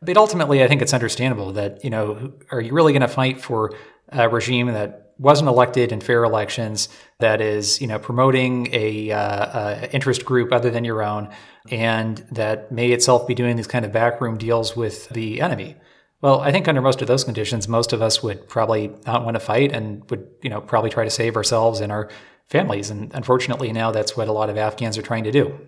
But 0.06 0.18
ultimately, 0.18 0.63
I 0.63 0.68
think 0.68 0.82
it's 0.82 0.94
understandable 0.94 1.54
that, 1.54 1.84
you 1.84 1.89
know, 1.89 2.34
are 2.52 2.62
you 2.62 2.74
really 2.74 2.94
going 2.94 3.02
to 3.02 3.08
fight 3.08 3.42
for 3.42 3.74
a 4.10 4.28
regime 4.28 4.68
that 4.68 5.13
wasn't 5.18 5.48
elected 5.48 5.92
in 5.92 6.02
fair 6.02 6.24
elections, 6.24 6.89
that 7.20 7.39
is, 7.39 7.80
you 7.80 7.88
know, 7.88 8.00
promoting 8.00 8.68
a, 8.74 9.12
uh, 9.12 9.88
interest 9.92 10.26
group 10.26 10.52
other 10.52 10.70
than 10.70 10.84
your 10.84 11.04
own, 11.04 11.30
and 11.70 12.26
that 12.32 12.72
may 12.72 12.92
itself 12.92 13.28
be 13.28 13.36
doing 13.36 13.56
these 13.56 13.68
kind 13.68 13.86
of 13.86 13.92
backroom 13.92 14.38
deals 14.38 14.76
with 14.76 15.08
the 15.10 15.39
enemy? 15.39 15.76
Well, 16.22 16.42
I 16.42 16.52
think 16.52 16.68
under 16.68 16.82
most 16.82 17.02
of 17.02 17.08
those 17.08 17.24
conditions, 17.24 17.68
most 17.68 17.94
of 17.94 18.02
us 18.02 18.24
would 18.24 18.48
probably 18.48 18.92
not 19.06 19.24
want 19.24 19.36
to 19.36 19.39
fight 19.39 19.72
and 19.72 20.10
would, 20.10 20.28
you 20.42 20.50
know, 20.50 20.62
probably 20.62 20.89
try 20.89 21.04
to 21.04 21.10
save 21.10 21.36
ourselves 21.36 21.80
and 21.80 21.92
our 21.92 22.10
families. 22.48 22.89
And 22.89 23.13
unfortunately, 23.13 23.72
now 23.72 23.92
that's 23.92 24.16
what 24.18 24.28
a 24.28 24.32
lot 24.32 24.50
of 24.50 24.58
Afghans 24.58 24.98
are 24.98 25.02
trying 25.02 25.26
to 25.26 25.32
do. 25.32 25.60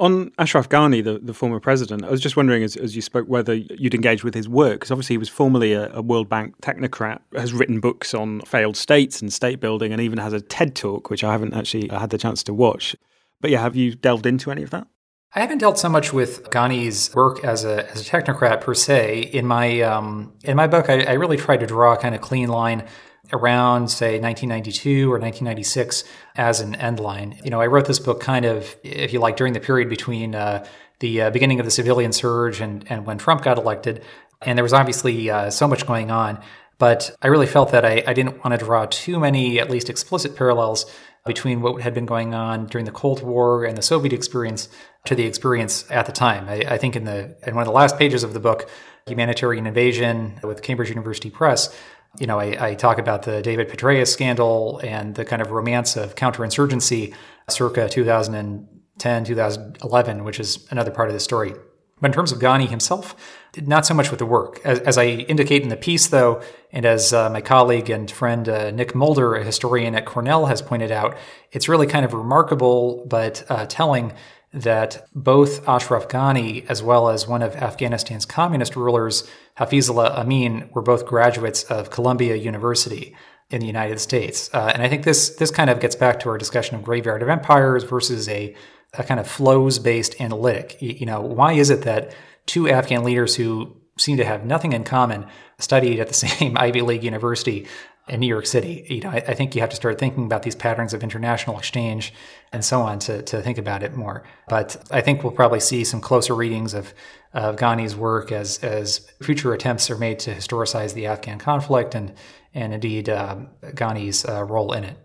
On 0.00 0.32
Ashraf 0.38 0.68
Ghani, 0.68 1.04
the, 1.04 1.20
the 1.20 1.32
former 1.32 1.60
president, 1.60 2.04
I 2.04 2.10
was 2.10 2.20
just 2.20 2.36
wondering, 2.36 2.64
as, 2.64 2.74
as 2.76 2.96
you 2.96 3.02
spoke, 3.02 3.28
whether 3.28 3.54
you'd 3.54 3.94
engage 3.94 4.24
with 4.24 4.34
his 4.34 4.48
work, 4.48 4.74
because 4.74 4.90
obviously 4.90 5.14
he 5.14 5.18
was 5.18 5.28
formerly 5.28 5.72
a, 5.72 5.88
a, 5.92 6.02
World 6.02 6.28
Bank 6.28 6.60
technocrat, 6.60 7.20
has 7.36 7.52
written 7.52 7.78
books 7.78 8.12
on 8.12 8.40
failed 8.40 8.76
states 8.76 9.22
and 9.22 9.32
state 9.32 9.60
building, 9.60 9.92
and 9.92 10.00
even 10.00 10.18
has 10.18 10.32
a 10.32 10.40
TED 10.40 10.74
talk, 10.74 11.10
which 11.10 11.22
I 11.22 11.30
haven't 11.30 11.54
actually 11.54 11.86
had 11.88 12.10
the 12.10 12.18
chance 12.18 12.42
to 12.44 12.54
watch. 12.54 12.96
But 13.40 13.52
yeah, 13.52 13.60
have 13.60 13.76
you 13.76 13.94
delved 13.94 14.26
into 14.26 14.50
any 14.50 14.64
of 14.64 14.70
that? 14.70 14.88
I 15.32 15.40
haven't 15.40 15.58
dealt 15.58 15.78
so 15.78 15.88
much 15.88 16.12
with 16.12 16.50
Ghani's 16.50 17.14
work 17.14 17.44
as 17.44 17.64
a, 17.64 17.88
as 17.90 18.00
a 18.00 18.04
technocrat 18.04 18.60
per 18.62 18.74
se. 18.74 19.30
In 19.32 19.46
my 19.46 19.80
um, 19.80 20.32
in 20.44 20.56
my 20.56 20.66
book, 20.66 20.88
I, 20.88 21.02
I 21.02 21.12
really 21.12 21.36
tried 21.36 21.60
to 21.60 21.66
draw 21.66 21.92
a 21.92 21.96
kind 21.96 22.14
of 22.14 22.20
clean 22.20 22.48
line 22.48 22.84
around, 23.32 23.88
say, 23.88 24.20
1992 24.20 25.08
or 25.10 25.18
1996 25.18 26.04
as 26.36 26.60
an 26.60 26.74
end 26.76 27.00
line. 27.00 27.38
You 27.44 27.50
know, 27.50 27.60
I 27.60 27.66
wrote 27.66 27.86
this 27.86 27.98
book 27.98 28.20
kind 28.20 28.44
of, 28.44 28.76
if 28.82 29.12
you 29.12 29.20
like, 29.20 29.36
during 29.36 29.52
the 29.52 29.60
period 29.60 29.88
between 29.88 30.34
uh, 30.34 30.66
the 31.00 31.22
uh, 31.22 31.30
beginning 31.30 31.60
of 31.60 31.64
the 31.64 31.70
civilian 31.70 32.12
surge 32.12 32.60
and, 32.60 32.84
and 32.88 33.06
when 33.06 33.18
Trump 33.18 33.42
got 33.42 33.58
elected. 33.58 34.02
And 34.42 34.58
there 34.58 34.62
was 34.62 34.72
obviously 34.72 35.30
uh, 35.30 35.50
so 35.50 35.66
much 35.66 35.86
going 35.86 36.10
on. 36.10 36.42
But 36.78 37.16
I 37.22 37.28
really 37.28 37.46
felt 37.46 37.72
that 37.72 37.84
I, 37.84 38.02
I 38.06 38.12
didn't 38.12 38.44
want 38.44 38.58
to 38.58 38.64
draw 38.64 38.86
too 38.86 39.20
many, 39.20 39.60
at 39.60 39.70
least 39.70 39.88
explicit 39.88 40.36
parallels 40.36 40.86
between 41.24 41.62
what 41.62 41.80
had 41.80 41.94
been 41.94 42.06
going 42.06 42.34
on 42.34 42.66
during 42.66 42.84
the 42.84 42.92
Cold 42.92 43.22
War 43.22 43.64
and 43.64 43.76
the 43.76 43.82
Soviet 43.82 44.12
experience 44.12 44.68
to 45.06 45.14
the 45.14 45.24
experience 45.24 45.90
at 45.90 46.06
the 46.06 46.12
time. 46.12 46.48
I, 46.48 46.74
I 46.74 46.78
think 46.78 46.96
in 46.96 47.04
the 47.04 47.36
in 47.46 47.54
one 47.54 47.62
of 47.62 47.66
the 47.66 47.72
last 47.72 47.98
pages 47.98 48.24
of 48.24 48.34
the 48.34 48.40
book, 48.40 48.68
Humanitarian 49.06 49.66
Invasion 49.66 50.38
with 50.42 50.62
Cambridge 50.62 50.88
University 50.88 51.30
Press, 51.30 51.74
you 52.18 52.26
know, 52.26 52.38
I, 52.38 52.68
I, 52.68 52.74
talk 52.74 52.98
about 52.98 53.22
the 53.22 53.42
David 53.42 53.68
Petraeus 53.68 54.08
scandal 54.08 54.80
and 54.84 55.14
the 55.14 55.24
kind 55.24 55.42
of 55.42 55.50
romance 55.50 55.96
of 55.96 56.14
counterinsurgency 56.14 57.14
circa 57.48 57.88
2010, 57.88 59.24
2011, 59.24 60.24
which 60.24 60.38
is 60.38 60.66
another 60.70 60.90
part 60.90 61.08
of 61.08 61.14
the 61.14 61.20
story. 61.20 61.54
But 62.00 62.08
in 62.08 62.12
terms 62.12 62.32
of 62.32 62.38
Ghani 62.38 62.68
himself, 62.68 63.14
not 63.56 63.86
so 63.86 63.94
much 63.94 64.10
with 64.10 64.18
the 64.18 64.26
work. 64.26 64.60
As, 64.64 64.80
as 64.80 64.98
I 64.98 65.06
indicate 65.06 65.62
in 65.62 65.68
the 65.68 65.76
piece, 65.76 66.08
though, 66.08 66.42
and 66.72 66.84
as 66.84 67.12
uh, 67.12 67.30
my 67.30 67.40
colleague 67.40 67.88
and 67.88 68.10
friend 68.10 68.48
uh, 68.48 68.70
Nick 68.72 68.94
Mulder, 68.94 69.34
a 69.34 69.44
historian 69.44 69.94
at 69.94 70.04
Cornell, 70.04 70.46
has 70.46 70.60
pointed 70.60 70.90
out, 70.90 71.16
it's 71.52 71.68
really 71.68 71.86
kind 71.86 72.04
of 72.04 72.12
remarkable 72.12 73.06
but 73.06 73.44
uh, 73.48 73.66
telling 73.66 74.12
that 74.52 75.06
both 75.14 75.66
Ashraf 75.68 76.08
Ghani 76.08 76.64
as 76.68 76.82
well 76.82 77.08
as 77.08 77.26
one 77.26 77.42
of 77.42 77.56
Afghanistan's 77.56 78.24
communist 78.24 78.76
rulers, 78.76 79.28
Hafizullah 79.58 80.10
Amin, 80.16 80.68
were 80.72 80.82
both 80.82 81.06
graduates 81.06 81.62
of 81.64 81.90
Columbia 81.90 82.34
University 82.34 83.14
in 83.50 83.60
the 83.60 83.66
United 83.66 84.00
States. 84.00 84.50
Uh, 84.52 84.70
and 84.72 84.82
I 84.82 84.88
think 84.88 85.04
this 85.04 85.30
this 85.36 85.50
kind 85.50 85.70
of 85.70 85.80
gets 85.80 85.94
back 85.94 86.20
to 86.20 86.28
our 86.28 86.38
discussion 86.38 86.76
of 86.76 86.82
graveyard 86.82 87.22
of 87.22 87.28
empires 87.28 87.84
versus 87.84 88.28
a, 88.28 88.54
a 88.94 89.04
kind 89.04 89.20
of 89.20 89.28
flows 89.28 89.78
based 89.78 90.20
analytic. 90.20 90.80
You, 90.80 90.90
you 91.00 91.06
know, 91.06 91.20
why 91.20 91.52
is 91.52 91.70
it 91.70 91.82
that 91.82 92.14
two 92.46 92.68
Afghan 92.68 93.04
leaders 93.04 93.36
who 93.36 93.76
seem 93.96 94.16
to 94.16 94.24
have 94.24 94.44
nothing 94.44 94.72
in 94.72 94.82
common 94.82 95.26
studied 95.58 96.00
at 96.00 96.08
the 96.08 96.14
same 96.26 96.56
Ivy 96.58 96.82
League 96.82 97.04
university 97.04 97.66
in 98.08 98.20
New 98.20 98.26
York 98.26 98.46
City. 98.46 98.86
You 98.88 99.00
know, 99.00 99.10
I, 99.10 99.16
I, 99.16 99.34
think 99.34 99.54
you 99.54 99.62
have 99.62 99.70
to 99.70 99.76
start 99.76 99.98
thinking 99.98 100.26
about 100.26 100.42
these 100.42 100.54
patterns 100.54 100.92
of 100.92 101.02
international 101.02 101.58
exchange 101.58 102.12
and 102.52 102.64
so 102.64 102.82
on 102.82 102.98
to, 103.00 103.22
to 103.22 103.40
think 103.40 103.56
about 103.56 103.82
it 103.82 103.94
more. 103.94 104.24
But 104.48 104.76
I 104.90 105.00
think 105.00 105.22
we'll 105.22 105.32
probably 105.32 105.60
see 105.60 105.84
some 105.84 106.00
closer 106.00 106.34
readings 106.34 106.74
of, 106.74 106.92
of 107.32 107.56
Ghani's 107.56 107.96
work 107.96 108.30
as, 108.30 108.58
as 108.58 109.10
future 109.22 109.54
attempts 109.54 109.90
are 109.90 109.96
made 109.96 110.18
to 110.20 110.34
historicize 110.34 110.92
the 110.92 111.06
Afghan 111.06 111.38
conflict 111.38 111.94
and, 111.94 112.12
and 112.52 112.74
indeed 112.74 113.08
um, 113.08 113.48
Ghani's 113.74 114.26
uh, 114.26 114.44
role 114.44 114.72
in 114.72 114.84
it. 114.84 114.98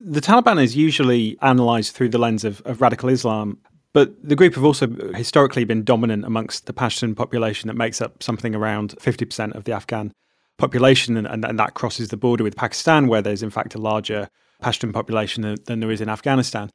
The 0.00 0.20
Taliban 0.20 0.62
is 0.62 0.76
usually 0.76 1.38
analysed 1.40 1.94
through 1.94 2.10
the 2.10 2.18
lens 2.18 2.44
of, 2.44 2.60
of 2.64 2.80
radical 2.80 3.08
Islam, 3.08 3.58
but 3.92 4.12
the 4.22 4.36
group 4.36 4.54
have 4.54 4.64
also 4.64 4.88
historically 5.14 5.64
been 5.64 5.84
dominant 5.84 6.24
amongst 6.24 6.66
the 6.66 6.72
Pashtun 6.72 7.16
population 7.16 7.68
that 7.68 7.74
makes 7.76 8.00
up 8.00 8.22
something 8.22 8.54
around 8.54 8.94
50% 8.98 9.54
of 9.54 9.64
the 9.64 9.72
Afghan 9.72 10.12
population, 10.60 11.16
and, 11.16 11.26
and, 11.26 11.44
and, 11.44 11.58
that 11.58 11.74
crosses 11.74 12.08
the 12.08 12.16
border 12.16 12.44
with 12.44 12.54
Pakistan, 12.54 13.08
where 13.08 13.22
there's 13.22 13.42
in 13.42 13.50
fact 13.50 13.74
a 13.74 13.78
larger 13.78 14.28
Pashtun 14.62 14.92
population 14.92 15.42
than, 15.42 15.56
than 15.64 15.80
there 15.80 15.90
is 15.90 16.00
in 16.00 16.08
Afghanistan. 16.08 16.70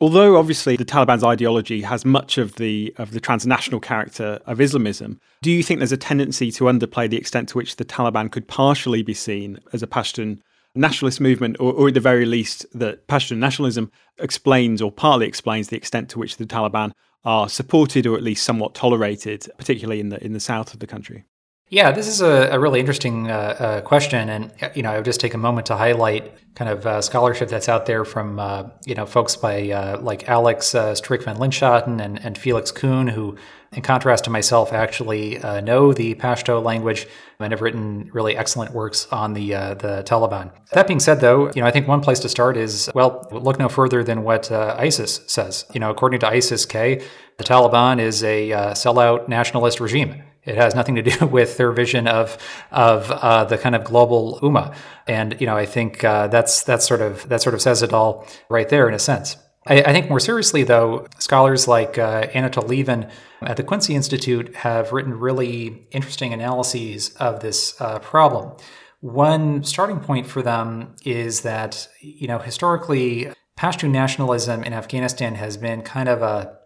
Although 0.00 0.36
obviously 0.36 0.76
the 0.76 0.84
Taliban's 0.84 1.24
ideology 1.24 1.80
has 1.82 2.04
much 2.04 2.36
of 2.36 2.56
the 2.56 2.94
of 2.98 3.12
the 3.12 3.20
transnational 3.20 3.80
character 3.80 4.40
of 4.44 4.60
Islamism, 4.60 5.20
do 5.40 5.50
you 5.50 5.62
think 5.62 5.80
there's 5.80 5.92
a 5.92 5.96
tendency 5.96 6.50
to 6.52 6.64
underplay 6.64 7.08
the 7.08 7.16
extent 7.16 7.48
to 7.50 7.58
which 7.58 7.76
the 7.76 7.84
Taliban 7.84 8.30
could 8.30 8.46
partially 8.48 9.02
be 9.02 9.14
seen 9.14 9.58
as 9.72 9.82
a 9.82 9.86
Pashtun 9.86 10.40
nationalist 10.74 11.20
movement, 11.20 11.56
or, 11.58 11.72
or 11.72 11.88
at 11.88 11.94
the 11.94 12.00
very 12.00 12.26
least 12.26 12.66
that 12.78 13.06
Pashtun 13.06 13.38
nationalism 13.38 13.90
explains 14.18 14.82
or 14.82 14.92
partly 14.92 15.26
explains 15.26 15.68
the 15.68 15.76
extent 15.76 16.10
to 16.10 16.18
which 16.18 16.36
the 16.36 16.44
Taliban 16.44 16.92
are 17.24 17.48
supported 17.48 18.06
or 18.06 18.16
at 18.16 18.22
least 18.22 18.44
somewhat 18.44 18.74
tolerated, 18.74 19.48
particularly 19.56 20.00
in 20.00 20.10
the 20.10 20.22
in 20.24 20.32
the 20.32 20.40
south 20.40 20.74
of 20.74 20.80
the 20.80 20.86
country? 20.86 21.24
Yeah, 21.68 21.90
this 21.90 22.06
is 22.06 22.20
a, 22.20 22.50
a 22.52 22.60
really 22.60 22.78
interesting 22.78 23.28
uh, 23.28 23.34
uh, 23.34 23.80
question, 23.80 24.28
and 24.28 24.52
you 24.76 24.84
know, 24.84 24.92
I 24.92 24.96
would 24.96 25.04
just 25.04 25.18
take 25.18 25.34
a 25.34 25.38
moment 25.38 25.66
to 25.66 25.76
highlight 25.76 26.32
kind 26.54 26.70
of 26.70 26.86
uh, 26.86 27.02
scholarship 27.02 27.48
that's 27.48 27.68
out 27.68 27.86
there 27.86 28.04
from 28.04 28.38
uh, 28.38 28.68
you 28.84 28.94
know 28.94 29.04
folks 29.04 29.34
by 29.34 29.70
uh, 29.70 30.00
like 30.00 30.28
Alex 30.28 30.76
uh, 30.76 30.94
Strick 30.94 31.24
van 31.24 31.38
Linschoten 31.38 32.00
and, 32.00 32.24
and 32.24 32.38
Felix 32.38 32.70
Kuehn, 32.70 33.10
who, 33.10 33.36
in 33.72 33.82
contrast 33.82 34.22
to 34.24 34.30
myself, 34.30 34.72
actually 34.72 35.38
know 35.64 35.92
the 35.92 36.14
Pashto 36.14 36.62
language 36.62 37.08
and 37.40 37.52
have 37.52 37.62
written 37.62 38.10
really 38.12 38.36
excellent 38.36 38.72
works 38.72 39.08
on 39.10 39.34
the 39.34 39.48
the 39.48 40.04
Taliban. 40.06 40.52
That 40.70 40.86
being 40.86 41.00
said, 41.00 41.20
though, 41.20 41.50
you 41.50 41.62
know, 41.62 41.66
I 41.66 41.72
think 41.72 41.88
one 41.88 42.00
place 42.00 42.20
to 42.20 42.28
start 42.28 42.56
is 42.56 42.88
well, 42.94 43.26
look 43.32 43.58
no 43.58 43.68
further 43.68 44.04
than 44.04 44.22
what 44.22 44.52
ISIS 44.52 45.20
says. 45.26 45.64
You 45.74 45.80
know, 45.80 45.90
according 45.90 46.20
to 46.20 46.28
ISIS-K, 46.28 47.04
the 47.38 47.44
Taliban 47.44 47.98
is 48.00 48.22
a 48.22 48.50
sellout 48.76 49.26
nationalist 49.26 49.80
regime. 49.80 50.22
It 50.46 50.56
has 50.56 50.74
nothing 50.74 50.94
to 50.94 51.02
do 51.02 51.26
with 51.30 51.56
their 51.56 51.72
vision 51.72 52.06
of 52.06 52.38
of 52.70 53.10
uh, 53.10 53.44
the 53.44 53.58
kind 53.58 53.74
of 53.74 53.84
global 53.84 54.38
ummah, 54.42 54.74
and 55.06 55.38
you 55.40 55.46
know 55.46 55.56
I 55.56 55.66
think 55.66 56.04
uh, 56.04 56.28
that's 56.28 56.62
that's 56.62 56.86
sort 56.86 57.00
of 57.00 57.28
that 57.28 57.42
sort 57.42 57.54
of 57.54 57.60
says 57.60 57.82
it 57.82 57.92
all 57.92 58.26
right 58.48 58.68
there 58.68 58.88
in 58.88 58.94
a 58.94 58.98
sense. 58.98 59.36
I, 59.66 59.82
I 59.82 59.92
think 59.92 60.08
more 60.08 60.20
seriously 60.20 60.62
though, 60.62 61.06
scholars 61.18 61.66
like 61.66 61.98
uh, 61.98 62.28
Anatol 62.28 62.68
Lieven 62.68 63.10
at 63.42 63.56
the 63.56 63.64
Quincy 63.64 63.94
Institute 63.94 64.54
have 64.56 64.92
written 64.92 65.18
really 65.18 65.86
interesting 65.90 66.32
analyses 66.32 67.14
of 67.16 67.40
this 67.40 67.78
uh, 67.80 67.98
problem. 67.98 68.56
One 69.00 69.62
starting 69.64 70.00
point 70.00 70.26
for 70.26 70.42
them 70.42 70.94
is 71.04 71.42
that 71.42 71.88
you 72.00 72.28
know 72.28 72.38
historically 72.38 73.32
Pashtun 73.58 73.90
nationalism 73.90 74.62
in 74.62 74.72
Afghanistan 74.72 75.34
has 75.34 75.56
been 75.56 75.82
kind 75.82 76.08
of 76.08 76.22
a 76.22 76.58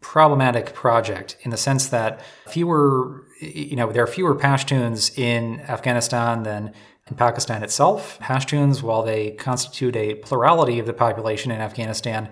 problematic 0.00 0.74
project 0.74 1.36
in 1.42 1.50
the 1.50 1.56
sense 1.56 1.88
that 1.88 2.20
fewer, 2.46 3.24
you 3.40 3.76
know, 3.76 3.92
there 3.92 4.02
are 4.02 4.08
fewer 4.08 4.34
Pashtuns 4.34 5.16
in 5.18 5.60
Afghanistan 5.62 6.42
than 6.44 6.72
in 7.08 7.16
Pakistan 7.16 7.62
itself. 7.62 8.18
Pashtuns, 8.20 8.82
while 8.82 9.02
they 9.02 9.32
constitute 9.32 9.96
a 9.96 10.14
plurality 10.16 10.78
of 10.78 10.86
the 10.86 10.92
population 10.92 11.50
in 11.50 11.60
Afghanistan, 11.60 12.28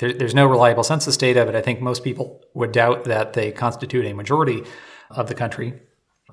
there, 0.00 0.12
there's 0.12 0.34
no 0.34 0.46
reliable 0.46 0.82
census 0.82 1.16
data, 1.16 1.44
but 1.44 1.54
I 1.54 1.62
think 1.62 1.80
most 1.80 2.02
people 2.02 2.42
would 2.54 2.72
doubt 2.72 3.04
that 3.04 3.34
they 3.34 3.52
constitute 3.52 4.06
a 4.06 4.12
majority 4.12 4.64
of 5.10 5.28
the 5.28 5.34
country. 5.34 5.74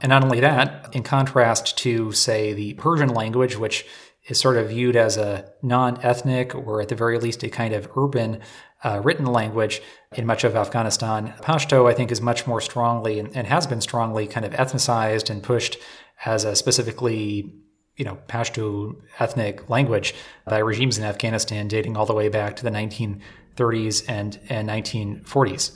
And 0.01 0.09
not 0.09 0.23
only 0.23 0.39
that, 0.39 0.89
in 0.93 1.03
contrast 1.03 1.77
to, 1.79 2.11
say, 2.11 2.53
the 2.53 2.73
Persian 2.73 3.09
language, 3.09 3.55
which 3.55 3.85
is 4.27 4.39
sort 4.39 4.57
of 4.57 4.69
viewed 4.69 4.95
as 4.95 5.17
a 5.17 5.51
non 5.61 5.99
ethnic 6.01 6.55
or 6.55 6.81
at 6.81 6.89
the 6.89 6.95
very 6.95 7.19
least 7.19 7.43
a 7.43 7.49
kind 7.49 7.73
of 7.73 7.89
urban 7.95 8.39
uh, 8.83 9.01
written 9.03 9.25
language 9.25 9.81
in 10.15 10.25
much 10.25 10.43
of 10.43 10.55
Afghanistan. 10.55 11.33
Pashto, 11.41 11.89
I 11.89 11.93
think, 11.93 12.11
is 12.11 12.21
much 12.21 12.47
more 12.47 12.61
strongly 12.61 13.19
and, 13.19 13.35
and, 13.35 13.47
has 13.47 13.67
been 13.67 13.81
strongly 13.81 14.27
kind 14.27 14.45
of 14.45 14.53
ethnicized 14.53 15.29
and 15.29 15.43
pushed 15.43 15.77
as 16.25 16.43
a 16.45 16.55
specifically, 16.55 17.53
you 17.95 18.05
know, 18.05 18.17
Pashto 18.27 18.95
ethnic 19.19 19.69
language 19.69 20.15
by 20.45 20.57
regimes 20.57 20.97
in 20.97 21.03
Afghanistan 21.03 21.67
dating 21.67 21.95
all 21.95 22.05
the 22.05 22.13
way 22.13 22.29
back 22.29 22.55
to 22.57 22.63
the 22.63 22.71
1930s 22.71 24.03
and, 24.09 24.39
and 24.49 24.67
1940s. 24.67 25.71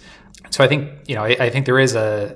So 0.49 0.63
I 0.63 0.67
think 0.67 0.91
you 1.07 1.15
know 1.15 1.23
I, 1.23 1.35
I, 1.39 1.49
think 1.49 1.65
there 1.65 1.79
is 1.79 1.95
a 1.95 2.35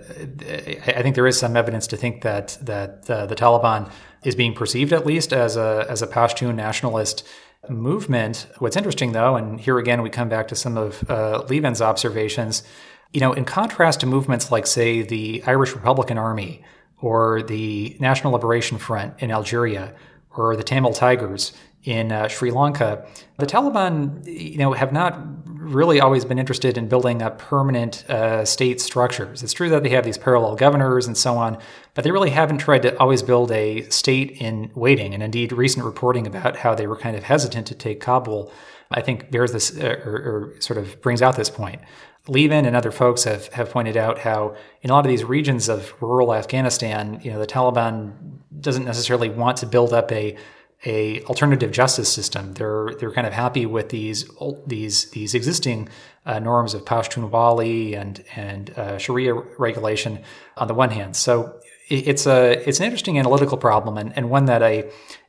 I 0.88 1.02
think 1.04 1.16
there 1.16 1.28
is 1.28 1.38
some 1.38 1.56
evidence 1.56 1.88
to 1.88 1.98
think 1.98 2.24
that 2.24 2.58
that 2.62 3.10
uh, 3.10 3.26
the 3.28 3.36
Taliban 3.36 3.92
is 4.24 4.36
being 4.36 4.54
perceived 4.54 4.94
at 4.94 5.06
least 5.06 5.32
as 5.32 5.58
a 5.58 5.86
as 5.88 6.02
a 6.02 6.08
Pashtun 6.08 6.56
nationalist 6.56 7.26
movement. 7.68 8.48
What's 8.60 8.78
interesting 8.78 9.12
though, 9.12 9.36
and 9.36 9.60
here 9.60 9.78
again 9.78 10.02
we 10.02 10.10
come 10.10 10.30
back 10.30 10.48
to 10.50 10.56
some 10.56 10.78
of 10.78 11.10
uh, 11.10 11.44
Lieven's 11.50 11.82
observations. 11.82 12.64
You 13.12 13.22
know, 13.22 13.34
in 13.34 13.44
contrast 13.44 14.02
to 14.02 14.06
movements 14.06 14.52
like 14.52 14.68
say 14.68 15.02
the 15.02 15.44
Irish 15.46 15.74
Republican 15.74 16.18
Army 16.18 16.64
or 17.02 17.42
the 17.42 17.98
National 18.00 18.34
Liberation 18.34 18.78
Front 18.78 19.16
in 19.20 19.32
Algeria 19.32 19.96
or 20.36 20.56
the 20.56 20.64
Tamil 20.64 20.94
Tigers 20.94 21.54
in 21.84 22.12
uh, 22.12 22.28
Sri 22.28 22.52
Lanka, 22.52 23.06
the 23.38 23.46
Taliban, 23.46 24.26
you 24.26 24.58
know, 24.58 24.74
have 24.74 24.92
not 24.92 25.39
really 25.70 26.02
always 26.02 26.26
been 26.26 26.40
interested 26.40 26.78
in 26.78 26.88
building 26.88 27.22
up 27.22 27.40
permanent 27.40 28.10
uh, 28.10 28.44
state 28.44 28.82
structures. 28.82 29.44
It's 29.44 29.54
true 29.54 29.70
that 29.70 29.84
they 29.84 29.90
have 29.90 30.04
these 30.04 30.18
parallel 30.18 30.56
governors 30.56 31.08
and 31.08 31.16
so 31.16 31.38
on, 31.38 31.58
but 31.94 32.04
they 32.04 32.12
really 32.12 32.32
haven't 32.32 32.58
tried 32.58 32.82
to 32.82 32.98
always 33.00 33.24
build 33.24 33.52
a 33.52 33.88
state 33.90 34.32
in 34.42 34.72
waiting. 34.76 35.14
And 35.14 35.24
indeed, 35.24 35.52
recent 35.52 35.86
reporting 35.86 36.28
about 36.28 36.58
how 36.58 36.76
they 36.76 36.88
were 36.88 36.98
kind 36.98 37.16
of 37.16 37.24
hesitant 37.24 37.68
to 37.68 37.76
take 37.76 38.02
Kabul, 38.02 38.52
I 38.92 39.02
think 39.02 39.32
bears 39.32 39.52
this 39.52 39.78
uh, 39.78 40.02
or, 40.06 40.54
or 40.56 40.62
sort 40.62 40.78
of 40.78 41.02
brings 41.02 41.22
out 41.22 41.36
this 41.36 41.50
point. 41.50 41.82
Lieven 42.28 42.66
and 42.66 42.76
other 42.76 42.92
folks 42.92 43.24
have, 43.24 43.48
have 43.54 43.70
pointed 43.70 43.98
out 43.98 44.20
how 44.20 44.56
in 44.82 44.90
a 44.90 44.94
lot 44.94 45.06
of 45.06 45.10
these 45.10 45.24
regions 45.24 45.70
of 45.70 45.94
rural 46.02 46.34
Afghanistan, 46.34 47.20
you 47.24 47.32
know, 47.32 47.40
the 47.40 47.48
Taliban 47.48 48.14
doesn't 48.60 48.86
necessarily 48.86 49.30
want 49.30 49.58
to 49.58 49.66
build 49.66 49.94
up 49.94 50.12
a 50.12 50.36
a 50.86 51.22
alternative 51.24 51.72
justice 51.72 52.12
system. 52.12 52.54
They're 52.54 52.92
they're 53.00 53.12
kind 53.12 53.28
of 53.28 53.34
happy 53.34 53.66
with 53.66 53.90
these 53.90 54.30
these 54.66 55.10
these 55.12 55.34
existing 55.34 55.90
uh, 56.26 56.40
norms 56.40 56.74
of 56.74 56.86
Pashtunwali 56.86 57.98
and 57.98 58.24
and 58.36 58.70
uh, 58.78 58.98
Sharia 58.98 59.34
regulation 59.34 60.24
on 60.58 60.68
the 60.68 60.74
one 60.74 60.92
hand. 60.92 61.16
So 61.16 61.60
it's 61.90 62.28
a 62.28 62.68
it's 62.68 62.80
an 62.80 62.86
interesting 62.86 63.18
analytical 63.20 63.58
problem 63.58 63.98
and, 63.98 64.16
and 64.16 64.30
one 64.30 64.46
that 64.46 64.64
I 64.64 64.86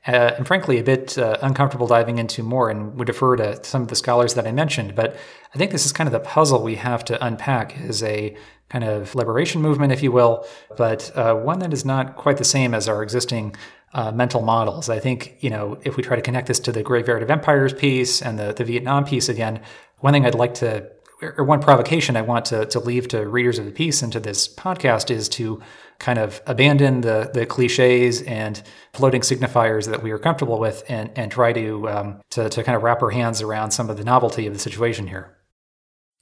uh, 0.06 0.32
am 0.38 0.44
frankly 0.44 0.78
a 0.78 0.82
bit 0.82 1.18
uh, 1.18 1.36
uncomfortable 1.42 1.86
diving 1.86 2.18
into 2.18 2.42
more 2.42 2.70
and 2.70 2.96
would 2.98 3.06
defer 3.06 3.36
to 3.36 3.62
some 3.64 3.82
of 3.82 3.88
the 3.88 3.96
scholars 3.96 4.34
that 4.34 4.46
I 4.46 4.52
mentioned. 4.52 4.94
But 4.94 5.16
I 5.54 5.58
think 5.58 5.72
this 5.72 5.84
is 5.84 5.92
kind 5.92 6.08
of 6.08 6.12
the 6.12 6.20
puzzle 6.20 6.62
we 6.62 6.76
have 6.76 7.04
to 7.06 7.24
unpack 7.24 7.78
as 7.78 8.02
a 8.02 8.36
kind 8.70 8.84
of 8.84 9.14
liberation 9.14 9.60
movement, 9.60 9.92
if 9.92 10.02
you 10.02 10.12
will, 10.12 10.46
but 10.76 11.14
uh, 11.16 11.34
one 11.34 11.58
that 11.58 11.72
is 11.72 11.84
not 11.84 12.16
quite 12.16 12.38
the 12.38 12.44
same 12.44 12.72
as 12.72 12.88
our 12.88 13.02
existing 13.02 13.54
uh, 13.92 14.12
mental 14.12 14.40
models. 14.40 14.88
I 14.88 15.00
think, 15.00 15.36
you 15.40 15.50
know, 15.50 15.78
if 15.82 15.96
we 15.96 16.02
try 16.02 16.16
to 16.16 16.22
connect 16.22 16.46
this 16.46 16.60
to 16.60 16.72
the 16.72 16.82
Graveyard 16.82 17.22
of 17.22 17.30
Empires 17.30 17.74
piece 17.74 18.22
and 18.22 18.38
the, 18.38 18.52
the 18.52 18.64
Vietnam 18.64 19.04
piece 19.04 19.28
again, 19.28 19.60
one 19.98 20.12
thing 20.12 20.24
I'd 20.24 20.36
like 20.36 20.54
to, 20.54 20.88
or 21.22 21.44
one 21.44 21.60
provocation 21.60 22.16
I 22.16 22.22
want 22.22 22.46
to, 22.46 22.66
to 22.66 22.80
leave 22.80 23.08
to 23.08 23.28
readers 23.28 23.58
of 23.58 23.66
the 23.66 23.72
piece 23.72 24.02
and 24.02 24.12
to 24.12 24.20
this 24.20 24.48
podcast 24.48 25.10
is 25.10 25.28
to 25.30 25.60
kind 25.98 26.18
of 26.18 26.40
abandon 26.46 27.02
the, 27.02 27.30
the 27.32 27.46
cliches 27.46 28.22
and 28.22 28.62
floating 28.92 29.20
signifiers 29.20 29.88
that 29.88 30.02
we 30.02 30.10
are 30.10 30.18
comfortable 30.18 30.58
with 30.58 30.82
and, 30.88 31.10
and 31.16 31.30
try 31.30 31.52
to, 31.52 31.88
um, 31.88 32.20
to, 32.30 32.48
to 32.48 32.62
kind 32.62 32.76
of 32.76 32.82
wrap 32.82 33.02
our 33.02 33.10
hands 33.10 33.42
around 33.42 33.70
some 33.70 33.90
of 33.90 33.96
the 33.96 34.04
novelty 34.04 34.46
of 34.46 34.54
the 34.54 34.58
situation 34.58 35.06
here. 35.06 35.36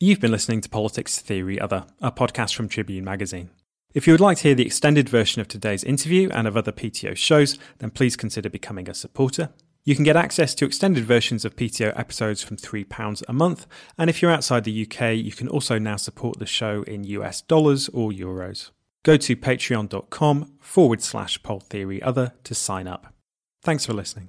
You've 0.00 0.20
been 0.20 0.32
listening 0.32 0.61
to 0.61 0.68
Politics 0.68 1.20
Theory 1.20 1.61
Other, 1.61 1.87
a 2.00 2.12
podcast 2.12 2.54
from 2.54 2.68
Tribune 2.68 3.04
Magazine. 3.04 3.50
If 3.94 4.06
you 4.06 4.12
would 4.12 4.20
like 4.20 4.37
to 4.38 4.42
hear 4.44 4.54
the 4.54 4.66
extended 4.66 5.08
version 5.08 5.40
of 5.40 5.48
today's 5.48 5.82
interview 5.82 6.28
and 6.30 6.46
of 6.46 6.56
other 6.56 6.72
PTO 6.72 7.16
shows, 7.16 7.58
then 7.78 7.90
please 7.90 8.16
consider 8.16 8.50
becoming 8.50 8.88
a 8.88 8.94
supporter. 8.94 9.50
You 9.88 9.94
can 9.94 10.05
get 10.05 10.16
access 10.16 10.55
to 10.57 10.66
extended 10.66 11.07
versions 11.07 11.46
of 11.46 11.57
PTO 11.57 11.98
episodes 11.98 12.42
from 12.42 12.59
£3 12.59 13.22
a 13.27 13.33
month, 13.33 13.66
and 13.96 14.11
if 14.11 14.20
you're 14.20 14.31
outside 14.31 14.64
the 14.64 14.83
UK, 14.87 15.16
you 15.16 15.33
can 15.33 15.48
also 15.48 15.79
now 15.79 15.96
support 15.96 16.38
the 16.38 16.44
show 16.44 16.83
in 16.83 17.05
US 17.05 17.40
dollars 17.40 17.88
or 17.94 18.11
euros. 18.11 18.70
Go 19.03 19.16
to 19.16 19.35
patreon.com 19.35 20.53
forward 20.61 21.01
slash 21.01 21.42
poll 21.42 21.61
theory 21.61 22.03
other 22.03 22.35
to 22.44 22.55
sign 22.55 22.87
up. 22.87 23.14
Thanks 23.62 23.87
for 23.87 23.94
listening. 23.94 24.29